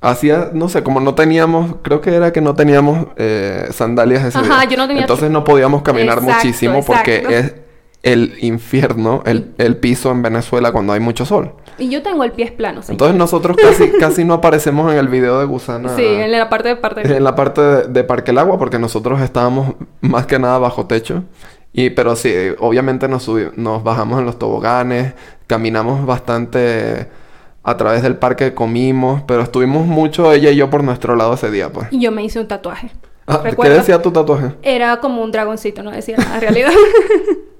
[0.00, 4.38] hacía, no sé, como no teníamos, creo que era que no teníamos eh, sandalias ese
[4.38, 4.70] Ajá, día.
[4.70, 7.36] yo no tenía- Entonces no podíamos caminar Exacto, muchísimo porque exacto.
[7.38, 7.54] es
[8.02, 11.54] el infierno, el, el piso en Venezuela cuando hay mucho sol.
[11.78, 12.80] Y yo tengo el pie plano.
[12.88, 15.94] Entonces nosotros casi, casi no aparecemos en el video de Gusana.
[15.96, 17.16] Sí, en la parte de parte.
[17.16, 20.86] en la parte de, de Parque El Agua porque nosotros estábamos más que nada bajo
[20.86, 21.24] techo.
[21.72, 25.14] Y, pero sí, obviamente nos, nos bajamos en los toboganes,
[25.46, 27.08] caminamos bastante
[27.62, 31.50] a través del parque, comimos, pero estuvimos mucho ella y yo por nuestro lado ese
[31.50, 31.88] día, pues.
[31.90, 32.90] Y yo me hice un tatuaje.
[33.26, 34.52] Ah, ¿Qué decía tu tatuaje?
[34.62, 36.72] Era como un dragoncito, no decía nada en realidad.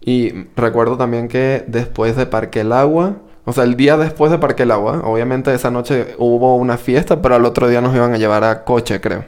[0.00, 4.38] Y recuerdo también que después de Parque El Agua, o sea, el día después de
[4.38, 8.14] Parque El Agua, obviamente esa noche hubo una fiesta, pero al otro día nos iban
[8.14, 9.24] a llevar a Coche, creo.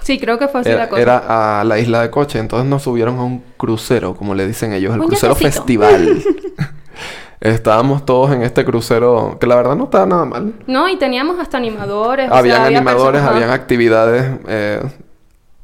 [0.00, 1.02] sí, creo que fue así Era, la cosa.
[1.02, 4.72] era a la isla de Coche, entonces nos subieron a un crucero, como le dicen
[4.72, 6.22] ellos, el Un crucero festival.
[7.40, 10.54] Estábamos todos en este crucero, que la verdad no estaba nada mal.
[10.66, 12.30] No, y teníamos hasta animadores.
[12.30, 14.82] o Habían sea, había animadores, personas- habían actividades eh,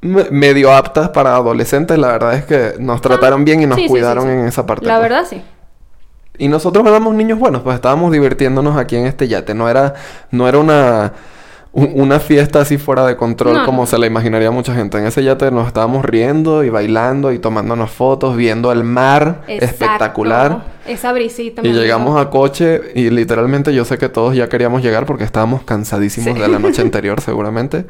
[0.02, 1.96] medio aptas para adolescentes.
[1.96, 4.30] La verdad es que nos trataron bien y nos Ah, sí, sí, sí, cuidaron sí.
[4.30, 4.84] en esa parte.
[4.86, 5.02] La pues.
[5.08, 5.42] verdad, sí.
[6.38, 9.54] Y nosotros éramos niños buenos, pues estábamos divirtiéndonos aquí en este yate.
[9.54, 9.94] No era,
[10.30, 11.12] no era una,
[11.72, 14.98] una fiesta así fuera de control No, como se la imaginaría mucha gente.
[14.98, 19.84] En ese yate nos estábamos riendo y bailando y tomándonos fotos, viendo el mar Exacto.
[19.84, 20.64] espectacular.
[20.86, 21.62] Esa brisita.
[21.64, 25.62] Y llegamos a coche y literalmente yo sé que todos ya queríamos llegar porque estábamos
[25.62, 27.86] cansadísimos de la noche anterior seguramente.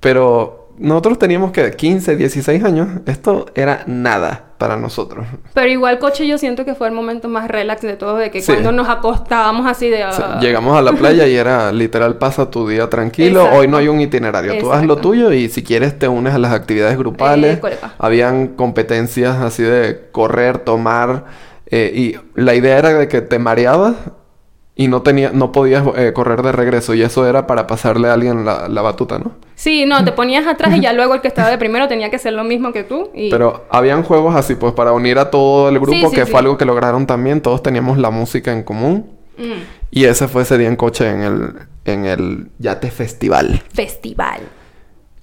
[0.00, 5.26] Pero nosotros teníamos que 15, 16 años, esto era nada para nosotros.
[5.54, 8.40] Pero igual, coche, yo siento que fue el momento más relax de todo, de que
[8.40, 8.50] Sí.
[8.52, 10.04] cuando nos acostábamos así de...
[10.06, 13.58] O sea, ah, llegamos a la playa y era literal pasa tu día tranquilo, Exacto.
[13.58, 16.38] hoy no hay un itinerario, tú haz lo tuyo y si quieres te unes a
[16.38, 17.60] las actividades grupales.
[17.62, 17.78] Eh.
[17.98, 21.26] Habían competencias así de correr, tomar
[21.66, 23.94] eh, y la idea era de que te mareabas
[24.76, 28.14] y no tenía, no podías eh, correr de regreso y eso era para pasarle a
[28.14, 29.32] alguien la, la batuta, ¿no?
[29.54, 32.16] Sí, no, te ponías atrás y ya luego el que estaba de primero tenía que
[32.16, 33.10] hacer lo mismo que tú.
[33.14, 33.30] Y...
[33.30, 36.30] Pero habían juegos así, pues para unir a todo el grupo, Sí, sí, que sí.
[36.30, 37.40] fue algo que lograron también.
[37.42, 39.10] Todos teníamos la música en común.
[39.36, 41.52] Mm, Y ese fue ese día en coche en el,
[41.84, 43.62] en el Yate Festival.
[43.74, 44.40] festival.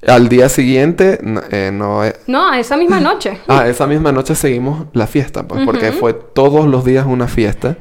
[0.05, 1.19] Al día siguiente,
[1.51, 2.05] eh, no...
[2.05, 3.39] eh, No, esa misma noche.
[3.47, 7.77] Ah, esa misma noche seguimos la fiesta, pues, porque fue todos los días una fiesta.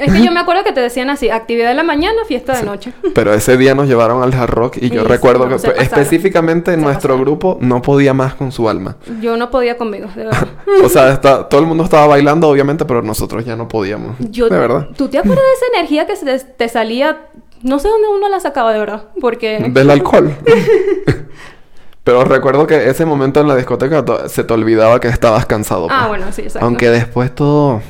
[0.00, 2.62] Es que yo me acuerdo que te decían así, actividad de la mañana, fiesta de
[2.62, 2.92] noche.
[3.14, 6.70] Pero ese día nos llevaron al Hard Rock y yo Y recuerdo no, que específicamente
[6.72, 7.20] Se nuestro pasaron.
[7.24, 8.96] grupo no podía más con su alma.
[9.20, 10.48] Yo no podía conmigo, de verdad.
[10.84, 14.16] O sea, está- todo el mundo estaba bailando, obviamente, pero nosotros ya no podíamos.
[14.18, 14.88] Yo, de verdad.
[14.96, 17.26] ¿Tú te acuerdas de esa energía que se te, salía?
[17.62, 19.04] No sé dónde uno la sacaba, de verdad.
[19.20, 19.58] Porque...
[19.70, 20.34] Del alcohol.
[22.04, 25.86] Pero recuerdo que ese momento en la discoteca se te olvidaba que estabas cansado.
[25.90, 26.20] Ah, pues.
[26.20, 26.64] bueno, sí, exacto.
[26.66, 27.82] Aunque después todo...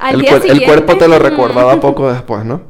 [0.00, 2.60] Al el, día cuer- el siguiente, cuerpo te lo recordaba poco después, ¿no?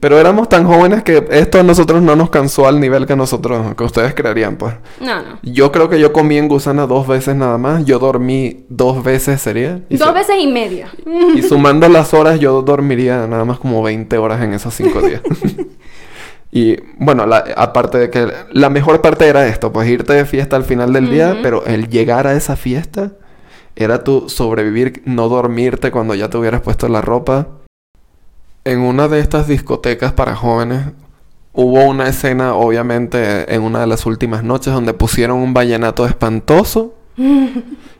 [0.00, 3.74] Pero éramos tan jóvenes que esto a nosotros no nos cansó al nivel que nosotros,
[3.74, 4.74] que ustedes creerían, pues.
[5.00, 5.38] No, no.
[5.42, 7.84] Yo creo que yo comí en Gusana dos veces nada más.
[7.86, 9.80] Yo dormí dos veces, sería.
[9.88, 10.88] Y Dos se- veces y media.
[11.34, 15.22] Y sumando las horas, yo dormiría nada más como 20 horas en esos cinco días.
[16.52, 20.56] y bueno, la- aparte de que la mejor parte era esto, pues irte de fiesta
[20.56, 23.12] al final del día, pero el llegar a esa fiesta
[23.78, 27.46] era tu sobrevivir, no dormirte cuando ya te hubieras puesto la ropa.
[28.64, 30.86] En una de estas discotecas para jóvenes
[31.52, 36.94] hubo una escena, obviamente, en una de las últimas noches donde pusieron un vallenato espantoso.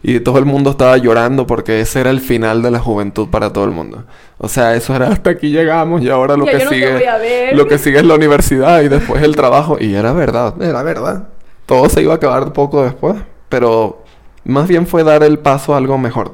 [0.00, 3.52] Y todo el mundo estaba llorando porque ese era el final de la juventud para
[3.52, 4.04] todo el mundo.
[4.38, 7.66] O sea, eso era hasta aquí llegamos y ahora lo Ya que no sigue lo
[7.66, 11.24] que sigue es la universidad y después el trabajo y era verdad, era verdad.
[11.66, 13.16] Todo se iba a acabar poco después,
[13.48, 14.04] pero
[14.48, 16.32] más bien fue dar el paso a algo mejor.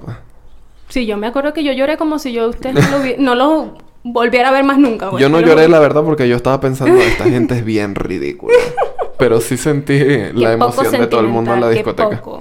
[0.89, 3.35] Sí, yo me acuerdo que yo lloré como si yo usted no lo, vi- no
[3.35, 5.11] lo volviera a ver más nunca.
[5.19, 8.55] Yo no lloré la verdad porque yo estaba pensando, esta gente es bien ridícula.
[9.19, 9.99] Pero sí sentí
[10.35, 12.23] la emoción de todo el mundo en la discoteca.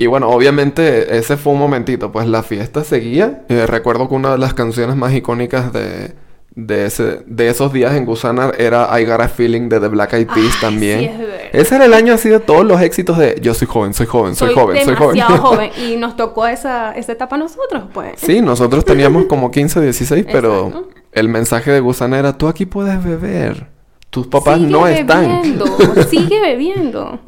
[0.00, 3.42] Y bueno, obviamente ese fue un momentito, pues la fiesta seguía.
[3.48, 6.12] Eh, recuerdo que una de las canciones más icónicas de,
[6.60, 10.12] de, ese, de esos días en Gusana era I Got a Feeling de The Black
[10.14, 10.98] Eyed Peas Ay, también.
[10.98, 11.36] sí, es verdad.
[11.52, 14.34] Ese era el año así de todos los éxitos de yo soy joven, soy joven,
[14.34, 15.14] soy, joven, soy joven.
[15.16, 15.70] demasiado joven.
[15.80, 18.14] Y nos tocó esa, esa etapa a nosotros, pues.
[18.16, 20.88] sí, nosotros teníamos como 15, 16, pero Exacto.
[21.12, 23.68] el mensaje de Gusana era tú aquí puedes beber.
[24.10, 25.28] Tus papás Sigue no están.
[25.42, 25.66] bebiendo,
[26.10, 27.20] sigue bebiendo.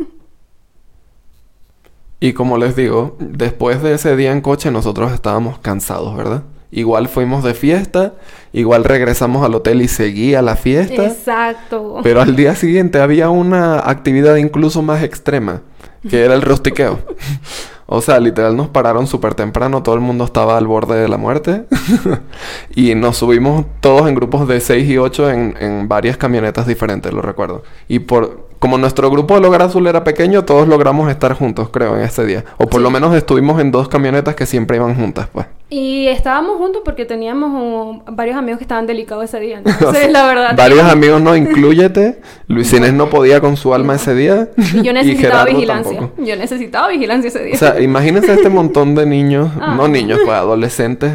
[2.18, 6.42] Y como les digo, después de ese día en coche nosotros estábamos cansados, ¿verdad?
[6.72, 8.14] Igual fuimos de fiesta,
[8.52, 11.06] igual regresamos al hotel y seguía la fiesta.
[11.06, 11.96] Exacto.
[12.02, 15.62] Pero al día siguiente había una actividad incluso más extrema,
[16.08, 17.00] que era el rostiqueo.
[17.86, 21.16] o sea, literal nos pararon súper temprano, todo el mundo estaba al borde de la
[21.16, 21.64] muerte.
[22.74, 27.12] y nos subimos todos en grupos de 6 y 8 en, en varias camionetas diferentes,
[27.12, 27.64] lo recuerdo.
[27.88, 31.96] Y por como nuestro grupo de Logar Azul era pequeño, todos logramos estar juntos, creo,
[31.96, 32.44] en ese día.
[32.58, 35.46] O por lo menos estuvimos en dos camionetas que siempre iban juntas, pues.
[35.70, 39.62] Y estábamos juntos porque teníamos um, varios amigos que estaban delicados ese día.
[39.64, 40.54] Entonces, la verdad.
[40.56, 42.20] Varios amigos no, incluyete.
[42.48, 44.50] Luis Inés no podía con su alma ese día.
[44.74, 45.98] Y yo necesitaba vigilancia.
[45.98, 46.22] tampoco.
[46.22, 47.54] Yo necesitaba vigilancia ese día.
[47.54, 49.74] O sea, imagínense este montón de niños, Ah.
[49.74, 51.12] no niños, pues adolescentes,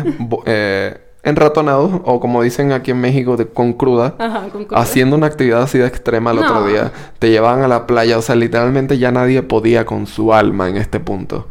[0.48, 4.80] eh, enratonados, o como dicen aquí en México, de- con cruda, Ajá, con cruda.
[4.82, 6.68] haciendo una actividad así de extrema el otro No.
[6.68, 6.92] día.
[7.20, 10.78] Te llevaban a la playa, o sea, literalmente ya nadie podía con su alma en
[10.78, 11.48] este punto.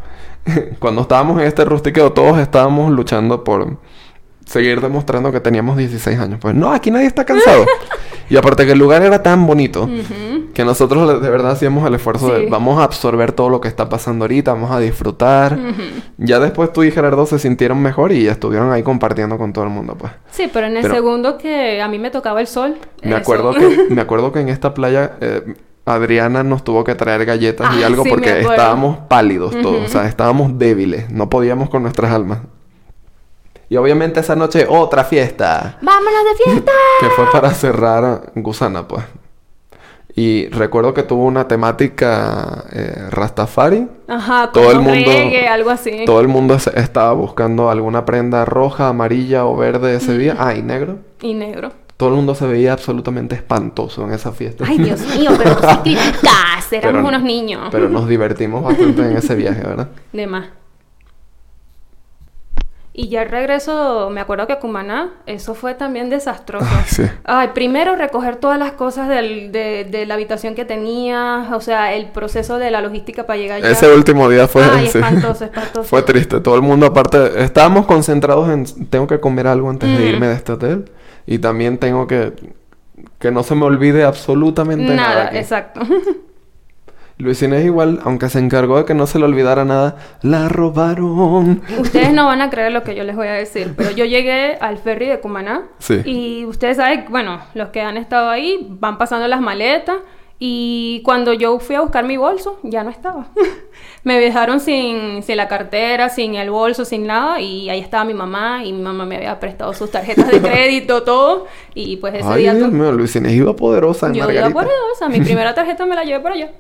[0.78, 3.76] Cuando estábamos en este rustiqueo, todos estábamos luchando por
[4.46, 6.38] seguir demostrando que teníamos 16 años.
[6.40, 7.64] Pues no, aquí nadie está cansado.
[8.30, 9.88] y aparte que el lugar era tan bonito.
[10.54, 13.88] Que nosotros de verdad hacíamos el esfuerzo de vamos a absorber todo lo que está
[13.88, 15.58] pasando ahorita, vamos a disfrutar.
[16.16, 19.70] Ya después tú y Gerardo se sintieron mejor y estuvieron ahí compartiendo con todo el
[19.70, 20.12] mundo, pues.
[20.30, 22.76] Sí, pero en el Pero- segundo que a mí me tocaba el sol.
[23.02, 23.16] Me eso.
[23.18, 25.54] acuerdo que me acuerdo que en esta playa eh,
[25.86, 29.88] Adriana nos tuvo que traer galletas y Ah, algo sí, porque estábamos pálidos todos, o
[29.88, 32.38] sea, estábamos débiles, no podíamos con nuestras almas.
[33.74, 35.78] Y obviamente esa noche otra fiesta.
[35.82, 36.70] ¡Vámonos de fiesta!
[37.00, 39.04] que fue para cerrar Gusana, pues.
[40.14, 43.88] Y recuerdo que tuvo una temática eh, Rastafari.
[44.06, 46.04] Ajá, Todo el mundo- reggae, algo así.
[46.06, 50.36] Todo el mundo estaba buscando alguna prenda roja, amarilla o verde ese día.
[50.38, 50.98] Ah, y negro.
[51.20, 51.72] Y negro.
[51.96, 54.64] Todo el mundo se veía absolutamente espantoso en esa fiesta.
[54.68, 55.96] Ay, Dios mío, pero tú sí
[56.70, 57.68] éramos Pero- unos niños.
[57.72, 59.88] Pero nos divertimos bastante en ese viaje, ¿verdad?
[60.12, 60.46] De más.
[62.96, 66.64] Y ya el regreso, me acuerdo que Cumaná, eso fue también desastroso.
[66.70, 67.02] Ay, sí.
[67.24, 71.92] Ay, primero recoger todas las cosas del- de, de la habitación que tenías, o sea,
[71.94, 73.68] el proceso de la logística para llegar allá.
[73.68, 74.62] Ese último día fue...
[74.64, 74.98] Ay, sí.
[74.98, 75.82] espantoso, espantoso.
[75.88, 76.38] Fue triste.
[76.38, 77.42] Todo el mundo aparte...
[77.42, 78.64] Estábamos concentrados en...
[78.88, 80.84] Tengo que comer algo antes de irme de este hotel.
[81.26, 82.32] Y también tengo que...
[83.18, 85.08] Que no se me olvide absolutamente nada.
[85.08, 85.38] Nada, aquí.
[85.38, 85.80] exacto.
[87.18, 91.62] Luis Inés igual, aunque se encargó de que no se le olvidara nada, la robaron.
[91.78, 94.56] Ustedes no van a creer lo que yo les voy a decir, pero yo llegué
[94.60, 96.00] al ferry de Cumaná Sí.
[96.04, 99.96] y ustedes saben, bueno, los que han estado ahí van pasando las maletas
[100.38, 103.28] y cuando yo fui a buscar mi bolso ya no estaba.
[104.04, 108.14] me dejaron sin, sin la cartera, sin el bolso, sin nada y ahí estaba mi
[108.14, 112.24] mamá y mi mamá me había prestado sus tarjetas de crédito, todo y pues ese
[112.26, 114.70] Ay, día Dios mío, Luis Inés iba poderosa en yo iba Margarita.
[114.94, 116.52] eso, mi primera tarjeta me la llevé por allá.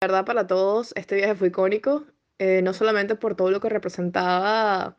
[0.00, 2.04] La verdad, para todos, este viaje fue icónico,
[2.38, 4.96] eh, no solamente por todo lo que representaba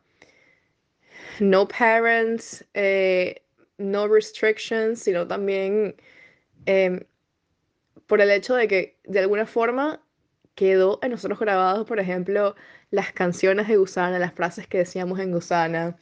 [1.40, 3.42] no parents, eh,
[3.78, 5.96] no restrictions, sino también
[6.66, 7.00] em,
[8.06, 10.00] por el hecho de que de alguna forma
[10.54, 12.54] quedó en nosotros grabados, por ejemplo,
[12.90, 15.96] las canciones de Gusana, las frases que decíamos en Gusana,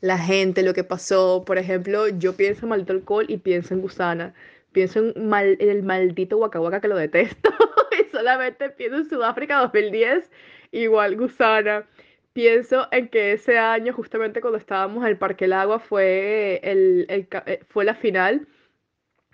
[0.00, 1.44] la gente, lo que pasó.
[1.46, 4.34] Por ejemplo, yo pienso en maldito alcohol y pienso en Gusana.
[4.72, 7.50] Pienso en, mal- en el maldito Waka que lo detesto.
[8.00, 10.30] y solamente pienso en Sudáfrica 2010,
[10.72, 11.86] igual Gusana.
[12.34, 17.06] Pienso en que ese año, justamente cuando estábamos en el Parque El Agua, fue, el,
[17.08, 18.46] eh, fue la final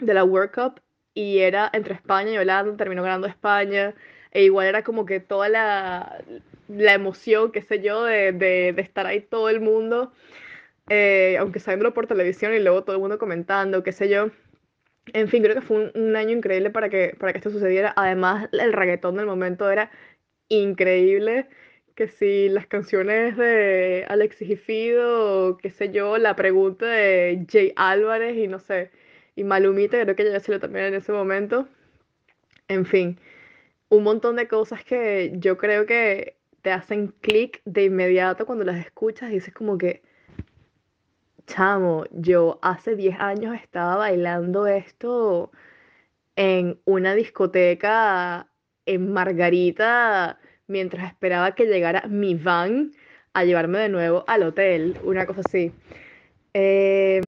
[0.00, 0.80] de la World Cup
[1.14, 3.94] y era entre España y Holanda, terminó ganando España,
[4.32, 6.22] e igual era como que toda la,
[6.68, 10.12] la emoción, qué sé yo, de, de, estar ahí todo el mundo,
[10.88, 14.30] eh, aunque sabiéndolo por televisión y luego todo el mundo comentando, qué sé yo.
[15.12, 17.92] En fin, creo que fue un, un año increíble para que, para que esto sucediera.
[17.96, 19.90] Además, el reggaetón del momento era
[20.48, 21.48] increíble.
[21.94, 27.72] Que si las canciones de Alexis y Fido, qué sé yo, la pregunta de Jay
[27.76, 28.90] Álvarez y no sé,
[29.36, 31.68] y Malumita, creo que ya salió también en ese momento.
[32.68, 33.18] En fin,
[33.88, 38.78] un montón de cosas que yo creo que te hacen clic de inmediato cuando las
[38.84, 40.02] escuchas y dices como que,
[41.46, 45.50] chamo, yo hace 10 años estaba bailando esto
[46.36, 48.48] en una discoteca
[48.86, 52.92] en Margarita mientras esperaba que llegara mi van
[53.32, 55.72] a llevarme de nuevo al hotel, una cosa así.
[56.54, 57.20] Eh,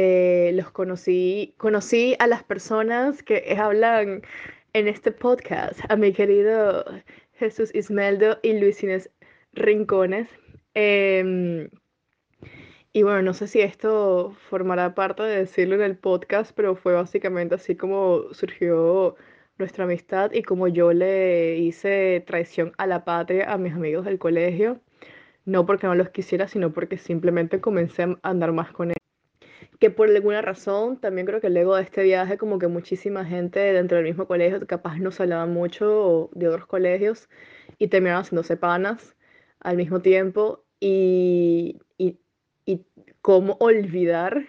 [0.00, 4.22] eh, los conocí, conocí a las personas que hablan
[4.72, 6.84] en este podcast, a mi querido
[7.34, 9.10] Jesús Ismeldo y Luis Inés
[9.54, 10.28] Rincones.
[10.74, 11.68] Em,
[12.92, 16.92] y bueno, no sé si esto formará parte de decirlo en el podcast, pero fue
[16.92, 19.16] básicamente así como surgió
[19.58, 24.20] nuestra amistad y como yo le hice traición a la patria a mis amigos del
[24.20, 24.80] colegio.
[25.44, 28.97] No porque no los quisiera, sino porque simplemente comencé a andar más con ellos.
[29.78, 33.60] Que por alguna razón, también creo que luego de este viaje, como que muchísima gente
[33.60, 37.28] dentro del mismo colegio, capaz no se hablaba mucho de otros colegios
[37.78, 39.16] y terminaron haciéndose panas
[39.60, 40.64] al mismo tiempo.
[40.80, 42.18] Y, y,
[42.64, 42.84] y
[43.20, 44.46] cómo olvidar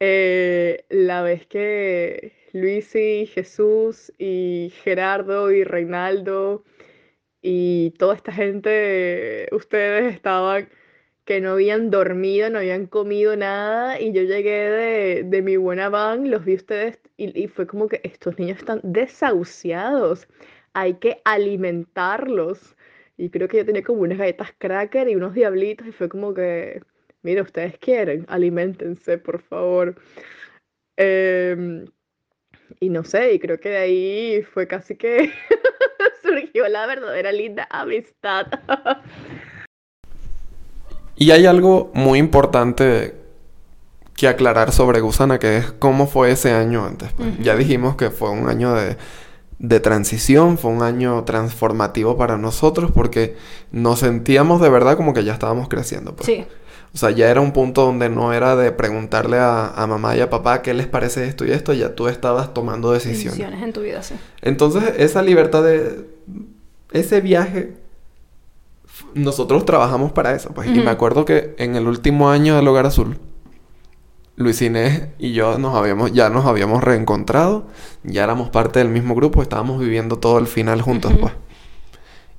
[0.00, 6.64] eh, la vez que Luis y Jesús y Gerardo y Reinaldo
[7.42, 10.68] y toda esta gente, ustedes estaban
[11.30, 15.88] que no habían dormido, no habían comido nada y yo llegué de, de mi buena
[15.88, 20.26] van, los vi ustedes y, fue como que estos niños están desahuciados,
[20.72, 22.74] hay que alimentarlos.
[23.16, 26.34] Y creo que yo tenía como unas galletas cracker y unos diablitos y fue como
[26.34, 26.82] que,
[27.22, 29.94] mira, ustedes quieren, aliméntense, por favor.
[30.96, 31.84] Em,
[32.80, 35.32] y no sé, y creo que de ahí fue casi que
[36.24, 38.48] surgió la verdadera linda amistad.
[41.20, 43.14] Y hay algo muy importante
[44.16, 47.12] que aclarar sobre Gusana, que es cómo fue ese año antes.
[47.12, 47.38] pues.
[47.40, 48.96] Ya dijimos que fue un año de,
[49.58, 53.36] de transición, fue un año transformativo para nosotros porque
[53.70, 56.16] nos sentíamos de verdad como que ya estábamos creciendo.
[56.16, 56.24] pues.
[56.24, 56.46] Sí.
[56.94, 60.20] O sea, ya era un punto donde no era de preguntarle a, a mamá y
[60.20, 63.36] a papá qué les parece esto y esto, ya tú estabas tomando decisiones.
[63.36, 64.14] Decisiones en tu vida, sí.
[64.40, 66.06] Entonces, esa libertad de
[66.92, 67.74] ese viaje,
[69.14, 70.50] nosotros trabajamos para eso.
[70.50, 70.68] Pues.
[70.68, 73.18] Y me acuerdo que en el último año del Hogar Azul,
[74.36, 77.66] Luis Inés y yo nos habíamos, ya nos habíamos reencontrado,
[78.04, 81.20] ya éramos parte del mismo grupo, estábamos viviendo todo el final juntos, Ujú.
[81.22, 81.32] pues.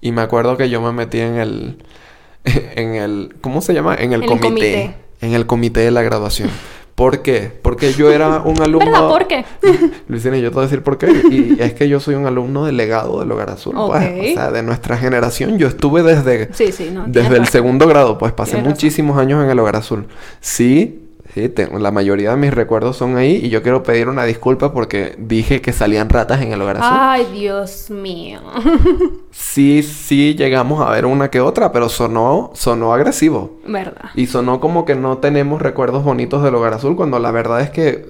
[0.01, 1.83] Y me acuerdo que yo me metí en el,
[2.43, 3.93] en el, ¿cómo se llama?
[3.95, 4.95] En el, En el comité, comité.
[5.21, 6.49] en el comité de la graduación.
[6.95, 7.51] ¿Por qué?
[7.61, 8.91] Porque yo era un alumno...
[8.91, 9.09] ¿Verdad?
[9.09, 9.45] ¿Por qué?
[10.07, 11.07] Luisina, yo te voy a decir por qué.
[11.31, 13.73] Y es que yo soy un alumno delegado del Hogar Azul.
[13.75, 14.03] Pues.
[14.03, 14.17] Ok.
[14.31, 15.57] O sea, de nuestra generación.
[15.57, 16.53] Yo estuve desde...
[16.53, 17.05] Sí, sí, no.
[17.07, 17.51] Desde el razón.
[17.51, 18.73] segundo grado, pues pasé Tienes razón.
[18.75, 20.05] muchísimos años en el Hogar Azul.
[20.41, 20.99] Sí,
[21.33, 24.73] sí, tengo- la mayoría de mis recuerdos son ahí y yo quiero pedir una disculpa
[24.73, 26.97] porque dije que salían ratas en el Hogar Azul.
[26.99, 28.39] Ay, Dios mío.
[29.33, 33.59] Sí, sí llegamos a ver una que otra, pero sonó, sonó agresivo.
[33.65, 34.09] ¿Verdad?
[34.15, 37.69] Y sonó como que no tenemos recuerdos bonitos del Hogar Azul, cuando la verdad es
[37.69, 38.05] que...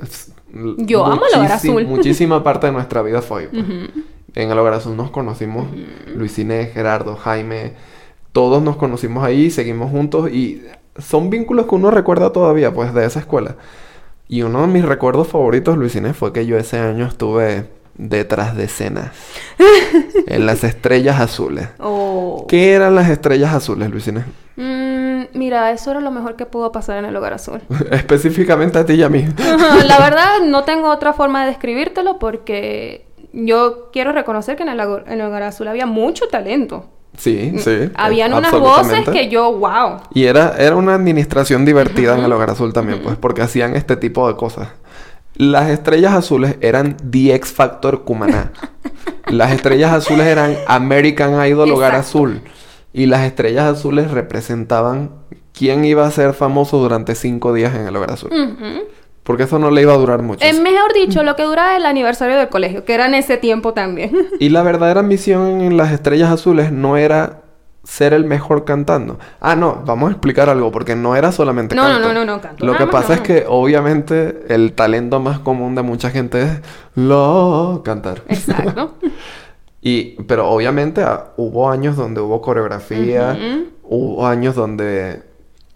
[0.78, 1.86] Yo amo el Hogar Azul.
[1.88, 3.64] Muchísima parte de nuestra vida fue ahí, pues.
[4.34, 5.68] En el Hogar Azul nos conocimos,
[6.16, 7.74] Luis Inés, Gerardo, Jaime,
[8.32, 10.64] todos nos conocimos ahí, seguimos juntos y
[10.98, 13.56] son vínculos que uno recuerda todavía, pues, de esa escuela.
[14.28, 18.56] Y uno de mis recuerdos favoritos, Luis Inés, fue que yo ese año estuve detrás
[18.56, 19.12] de escenas,
[20.28, 21.70] en las estrellas azules.
[21.80, 22.46] Oh.
[22.48, 24.26] ¿Qué eran las estrellas azules, Luis Inés?
[24.56, 27.62] Mm, mira, eso era lo mejor que pudo pasar en el hogar azul.
[27.92, 29.26] Específicamente a ti y a mí.
[29.86, 34.80] la verdad, no tengo otra forma de describírtelo porque yo quiero reconocer que en el,
[34.80, 36.90] en el hogar azul había mucho talento.
[37.18, 37.90] Sí, sí.
[37.96, 39.98] Habían unas voces que yo, wow.
[40.14, 43.96] Y era, era una administración divertida en el Hogar Azul también, pues, porque hacían este
[43.96, 44.70] tipo de cosas.
[45.36, 48.52] Las estrellas azules eran The X Factor Cumaná.
[49.28, 52.18] Las estrellas azules eran American Idol Hogar Exacto.
[52.18, 52.42] Azul.
[52.94, 55.12] Y las estrellas azules representaban
[55.54, 58.32] quién iba a ser famoso durante cinco días en el Hogar Azul.
[58.32, 58.84] Ujú.
[59.24, 60.44] Porque eso no le iba a durar mucho.
[60.46, 63.74] Eh, mejor dicho, lo que duraba el aniversario del colegio, que era en ese tiempo
[63.74, 64.12] también.
[64.40, 67.42] Y la verdadera misión en las estrellas azules no era
[67.84, 69.20] ser el mejor cantando.
[69.40, 72.08] Ah, no, vamos a explicar algo, porque no era solamente No, no, canto.
[72.08, 73.26] no, no, no, canto Lo que más, pasa es no.
[73.26, 76.50] que obviamente el talento más común de mucha gente es
[76.96, 78.24] lo cantar.
[78.28, 78.96] Exacto.
[79.84, 83.36] Y, pero obviamente ah, hubo años donde hubo coreografía,
[83.82, 85.24] hubo años donde...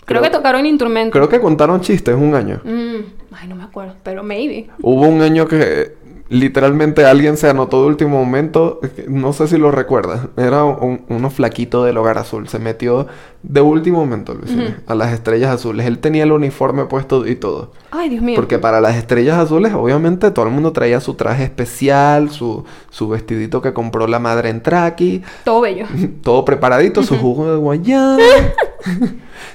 [0.06, 1.12] Creo que tocaron instrumentos.
[1.12, 2.62] Creo que contaron chistes un año.
[2.64, 4.70] Mm, ay, no me acuerdo, pero maybe.
[4.82, 5.94] Hubo un año que
[6.30, 11.30] literalmente alguien se anotó de último momento, no sé si lo recuerdas, era un, uno
[11.30, 13.08] flaquito del hogar azul, se metió
[13.44, 14.52] de último momento, Luis,
[14.88, 15.86] a las estrellas azules.
[15.86, 17.72] Él tenía el uniforme puesto y todo.
[17.92, 18.36] Ay, Dios mío.
[18.36, 23.08] Porque para las estrellas azules, obviamente, todo el mundo traía su traje especial, su, su
[23.08, 25.86] vestidito que compró la madre en Traki, Todo bello.
[26.24, 28.18] todo preparadito, su jugo de guayaba.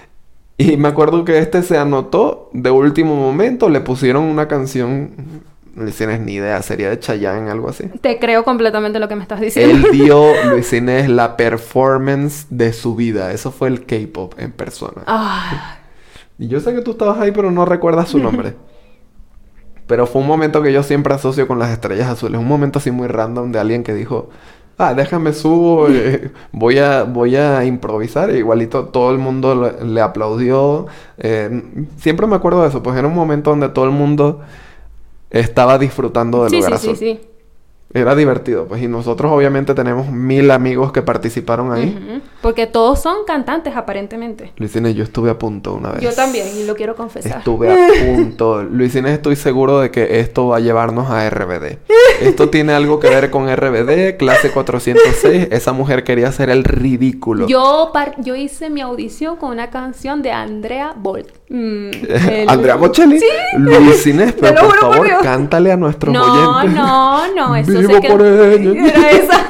[0.60, 5.10] y me acuerdo que este se anotó de último momento, le pusieron una canción,
[5.74, 7.84] no tienes ni idea, sería de Chayanne, algo así.
[8.02, 9.88] Te creo completamente lo que me estás diciendo.
[9.88, 13.32] Él dio, Luis Inés, la performance de su vida.
[13.32, 15.02] Eso fue el K-pop en persona.
[15.06, 15.78] Ah,
[16.38, 18.54] Y yo sé que tú estabas ahí, pero no recuerdas su nombre.
[19.86, 22.38] Pero fue un momento que yo siempre asocio con las estrellas azules.
[22.38, 24.30] Un momento así muy random de alguien que dijo,
[24.78, 28.30] ah, déjame subo, eh, voy, a, voy a improvisar.
[28.30, 30.86] E igualito todo el mundo le, le aplaudió.
[31.18, 31.62] Eh,
[31.98, 34.40] siempre me acuerdo de eso, pues era un momento donde todo el mundo
[35.30, 37.20] estaba disfrutando del sí, lugar sí, sí, sí.
[37.92, 38.80] Era divertido, pues.
[38.82, 42.22] Y nosotros obviamente tenemos mil amigos que participaron ahí.
[42.40, 44.52] Porque todos son cantantes, aparentemente.
[44.58, 46.00] Luisines, yo estuve a punto una vez.
[46.00, 47.38] Yo también, y lo quiero confesar.
[47.38, 47.76] Estuve a
[48.14, 48.62] punto.
[48.62, 51.78] Luisines, estoy seguro de que esto va a llevarnos a RBD.
[52.20, 55.48] Esto tiene algo que ver con RBD, clase 406.
[55.50, 57.48] Esa mujer quería hacer el ridículo.
[57.48, 61.39] Yo, par- yo hice mi audición con una canción de Andrea Bolt.
[61.50, 61.90] Mm,
[62.30, 63.18] el- Andrea Bocelli.
[63.18, 63.26] Sí.
[64.16, 66.78] Te pero por favor, cántale a nuestros No, oyentes.
[66.78, 68.88] no, no, eso Vivo por ella.
[68.88, 69.46] Era esa.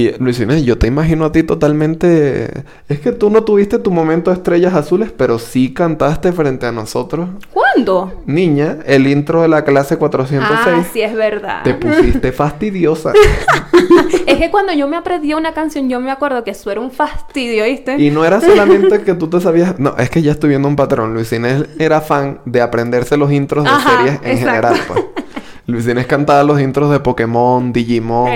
[0.00, 2.64] Y Luisines, yo te imagino a ti totalmente.
[2.88, 6.72] Es que tú no tuviste tu momento de estrellas azules, pero sí cantaste frente a
[6.72, 7.28] nosotros.
[7.52, 8.22] ¿Cuándo?
[8.24, 10.40] Niña, el intro de la clase 406.
[10.50, 11.64] Ah, sí, es verdad.
[11.64, 13.12] Te pusiste fastidiosa.
[14.26, 16.90] Es que cuando yo me aprendí una canción, yo me acuerdo que eso era un
[16.90, 17.96] fastidio, ¿viste?
[17.98, 19.78] Y no era solamente que tú te sabías.
[19.78, 21.12] No, es que ya estoy viendo un patrón.
[21.12, 24.38] Luis Inés era fan de aprenderse los intros de Ajá, series en exacto.
[24.38, 25.04] general, pues.
[25.70, 28.28] Luis Inés cantaba los intros de Pokémon, Digimon,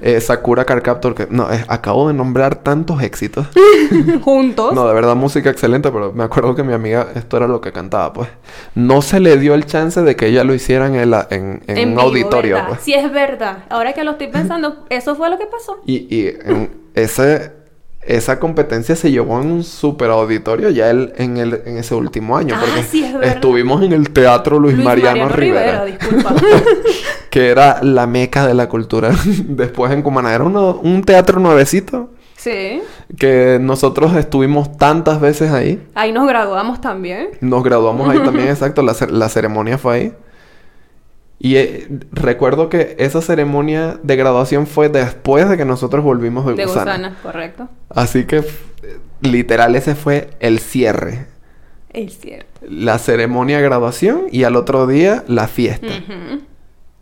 [0.00, 1.14] eh, Sakura Card Captor.
[1.14, 3.46] Que, no, eh, acabo de nombrar tantos éxitos.
[4.22, 4.74] Juntos.
[4.74, 7.72] No, de verdad, música excelente, pero me acuerdo que mi amiga, esto era lo que
[7.72, 8.28] cantaba, pues.
[8.74, 11.76] No se le dio el chance de que ella lo hiciera en, el, en, en
[11.78, 12.80] En un vivo, auditorio, pues.
[12.80, 13.64] Sí, es verdad.
[13.70, 15.80] Ahora que lo estoy pensando, eso fue lo que pasó.
[15.86, 17.61] Y, y en ese,
[18.04, 22.36] esa competencia se llevó en un super auditorio ya el, en, el, en ese último
[22.36, 22.54] año.
[22.56, 26.34] Ah, porque sí, es estuvimos en el Teatro Luis, Mariano, Rivera, disculpa.
[27.30, 29.10] que era la meca de la cultura.
[29.46, 32.82] Después en Cumaná era uno- un teatro nuevecito sí.
[33.18, 35.80] que nosotros estuvimos tantas veces ahí.
[35.94, 37.28] Ahí nos graduamos también.
[37.40, 38.82] Nos graduamos ahí también, exacto.
[38.82, 40.12] La, cer- la ceremonia fue ahí.
[41.44, 46.54] Y eh, recuerdo que esa ceremonia de graduación fue después de que nosotros volvimos de,
[46.54, 46.84] De Gusana.
[46.96, 47.68] gusana, correcto.
[47.90, 48.44] Así que,
[49.22, 51.26] literal, ese fue el cierre.
[51.90, 52.46] El cierre.
[52.62, 55.88] la ceremonia de graduación y al otro día la fiesta.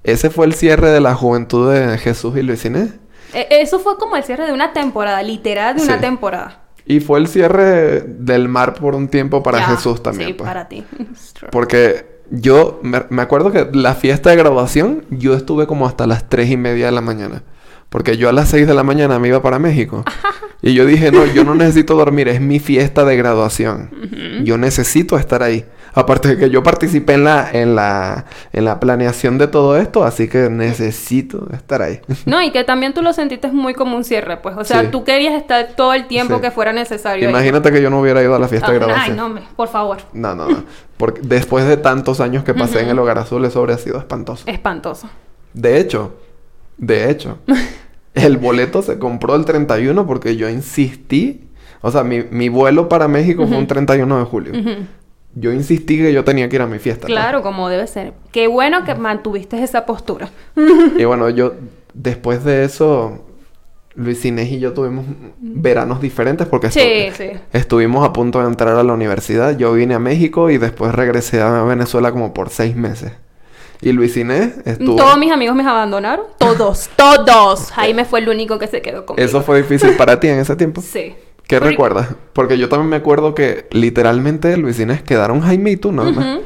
[0.03, 2.95] Ese fue el cierre de la juventud de Jesús y Luis Inés.
[3.35, 6.01] E- Eso fue como el cierre de una temporada, literal de una Sí.
[6.01, 6.63] temporada.
[6.87, 10.31] Y fue el cierre del mar por un tiempo para Ya, Jesús también.
[10.31, 10.49] Sí, pues.
[10.49, 10.85] para ti.
[11.53, 16.29] Porque yo me, me acuerdo que la fiesta de graduación yo estuve como hasta las
[16.29, 17.43] tres y media de la mañana.
[17.91, 20.05] Porque yo a las 6 de la mañana me iba para México.
[20.63, 23.91] Y yo dije, no, yo no necesito dormir, es mi fiesta de graduación.
[24.45, 25.65] Yo necesito estar ahí.
[25.93, 30.05] Aparte de que yo participé en la, en la, en la planeación de todo esto,
[30.05, 32.01] así que necesito estar ahí.
[32.27, 34.57] No, y que también tú lo sentiste muy como un cierre, pues.
[34.57, 34.89] O sea, Sí.
[34.93, 36.41] tú querías estar todo el tiempo Sí.
[36.43, 37.27] que fuera necesario.
[37.27, 37.31] ahí.
[37.35, 39.17] Imagínate que yo no hubiera ido a la fiesta de Ah, Ay, graduación.
[39.17, 39.99] no, me- por favor.
[40.13, 40.63] No, no, no.
[40.97, 44.45] Porque después de tantos años que pasé en el Hogar Azul, eso habría sido espantoso.
[44.47, 45.09] Espantoso.
[45.55, 46.15] De hecho,
[46.77, 47.39] de hecho,
[48.15, 51.49] el boleto se compró el 31 porque yo insistí.
[51.83, 54.53] O sea, mi, mi vuelo para México fue un 31 de julio.
[55.35, 57.03] Yo insistí que yo tenía que ir a mi fiesta.
[57.03, 57.13] pues.
[57.13, 58.13] Claro, como debe ser.
[58.33, 60.29] Qué bueno que mantuviste esa postura.
[60.57, 61.55] Y bueno, yo,
[61.95, 63.25] después de eso,
[63.95, 65.05] Luis Inés y yo tuvimos
[65.39, 67.31] veranos diferentes porque Sí, estu- sí.
[67.53, 69.57] estuvimos a punto de entrar a la universidad.
[69.57, 73.13] Yo vine a México y después regresé a Venezuela como por seis meses.
[73.83, 74.97] Y Luis Inés estuvo...
[74.97, 76.27] Todos mis amigos me abandonaron.
[76.39, 77.71] Todos, todos.
[77.71, 79.25] Jaime fue el único que se quedó conmigo.
[79.27, 80.83] ¿Eso fue difícil para ti en ese tiempo?
[80.83, 81.15] Sí.
[81.51, 82.09] ¿Qué Porque- recuerdas?
[82.33, 86.39] Porque yo también me acuerdo que literalmente Luis Inés quedaron Jaime y tú nada más.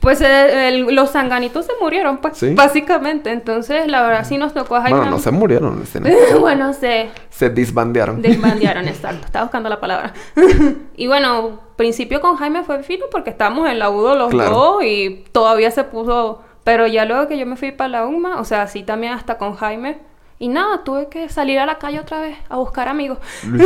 [0.00, 2.52] Pues eh, el- los sanganitos se murieron, pues, Sí.
[2.56, 3.30] básicamente.
[3.30, 4.98] Entonces, la verdad sí nos tocó a Jaime.
[4.98, 6.16] Bueno, no se murieron Luis Inés.
[6.40, 8.20] bueno, se se disbandearon.
[8.20, 9.24] desbandearon, exacto.
[9.26, 10.12] Estaba buscando la palabra.
[10.96, 14.50] y bueno, principio con Jaime fue fino porque estábamos en la UDO los Claro.
[14.50, 16.42] dos y todavía se puso...
[16.64, 19.38] Pero ya luego que yo me fui para la UMA, o sea, sí también hasta
[19.38, 19.98] con Jaime.
[20.42, 23.18] Y nada, tuve que salir a la calle otra vez a buscar amigos.
[23.46, 23.64] Luis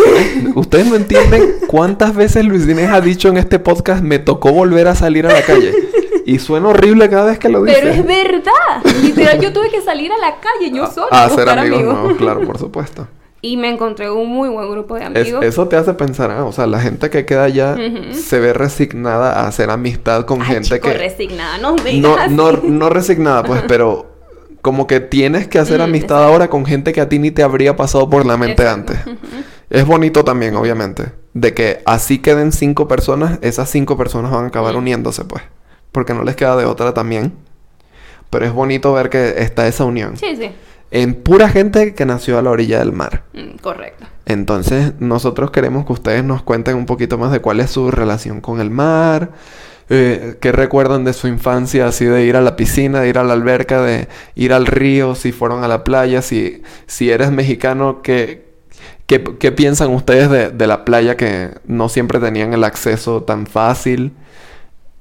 [0.55, 4.87] Ustedes no entienden cuántas veces Luis Inés ha dicho en este podcast me tocó volver
[4.87, 5.73] a salir a la calle.
[6.27, 7.79] Y suena horrible cada vez que lo dice.
[7.81, 8.85] Pero es verdad.
[9.03, 11.79] Literal, yo tuve que salir a la calle yo sola a a hacer buscar amigos,
[11.79, 11.95] amigos.
[11.99, 13.09] nuevos, claro, por supuesto.
[13.41, 15.45] Y me encontré un muy buen grupo de Es- amigos.
[15.47, 18.13] eso te hace pensar, ah, o sea, la gente que queda allá Ujú.
[18.13, 20.95] se ve resignada a hacer amistad con Ay, gente chico, que...
[20.99, 24.16] resignada, no me No, digas no, no resignada, pues, pero
[24.67, 27.45] como que tienes que hacer Mm, amistad ahora con gente que a ti ni te
[27.45, 28.95] habría pasado por la mente Exacto.
[28.95, 29.17] antes.
[29.71, 34.49] Es bonito también, obviamente, de que así queden cinco personas, esas cinco personas van a
[34.49, 34.79] acabar Mm.
[34.79, 35.45] uniéndose, pues,
[35.93, 37.33] porque no les queda de otra también.
[38.29, 40.17] Pero es bonito ver que está esa unión.
[40.17, 40.51] Sí, sí.
[40.91, 43.23] En pura gente que nació a la orilla del mar.
[43.35, 44.05] Mm, correcto.
[44.25, 48.41] Entonces, nosotros queremos que ustedes nos cuenten un poquito más de cuál es su relación
[48.41, 49.31] con el mar,
[49.89, 53.25] eh, qué recuerdan de su infancia, así de ir a la piscina, de ir a
[53.25, 58.03] la alberca, de ir al río, si fueron a la playa, si, si eres mexicano,
[58.03, 58.45] ¿qué,
[59.07, 63.47] qué, qué piensan ustedes de, de la playa que no siempre tenían el acceso tan
[63.47, 64.13] fácil?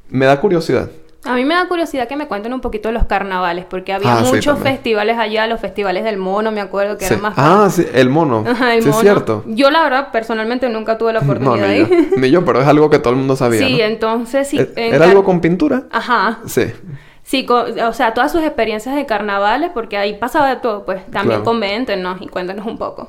[0.09, 0.89] Me da curiosidad.
[1.25, 4.17] A mí me da curiosidad que me cuenten un poquito de los carnavales, porque había
[4.17, 7.13] Ah, muchos festivales allá, los festivales del mono, me acuerdo que Sí.
[7.15, 8.43] eran más Ah, sí, el mono.
[8.47, 8.99] Ajá, el sí, mono.
[8.99, 9.43] es cierto.
[9.47, 11.79] Yo la verdad personalmente nunca tuve la No, oportunidad ni de
[12.11, 12.17] yo.
[12.17, 13.65] Ni yo, pero es algo que todo el mundo sabía.
[13.65, 13.83] sí, ¿no?
[13.85, 14.59] entonces sí.
[14.59, 15.83] ¿E- en ¿Era car- algo con pintura?
[15.91, 16.39] Ajá.
[16.45, 16.65] Sí.
[17.23, 21.27] Sí, o sea, todas sus experiencias de carnavales, porque ahí pasaba de todo, pues también
[21.39, 21.43] Claro.
[21.43, 23.07] coméntenos y cuéntenos un poco.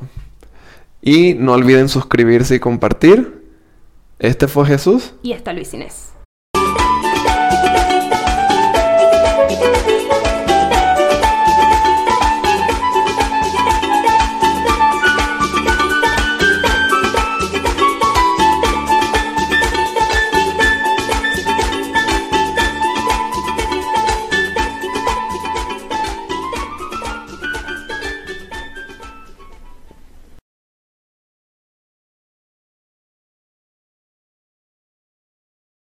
[1.02, 3.44] Y no olviden suscribirse y compartir.
[4.18, 5.12] Este fue Jesús.
[5.22, 6.14] Y está Luis Inés.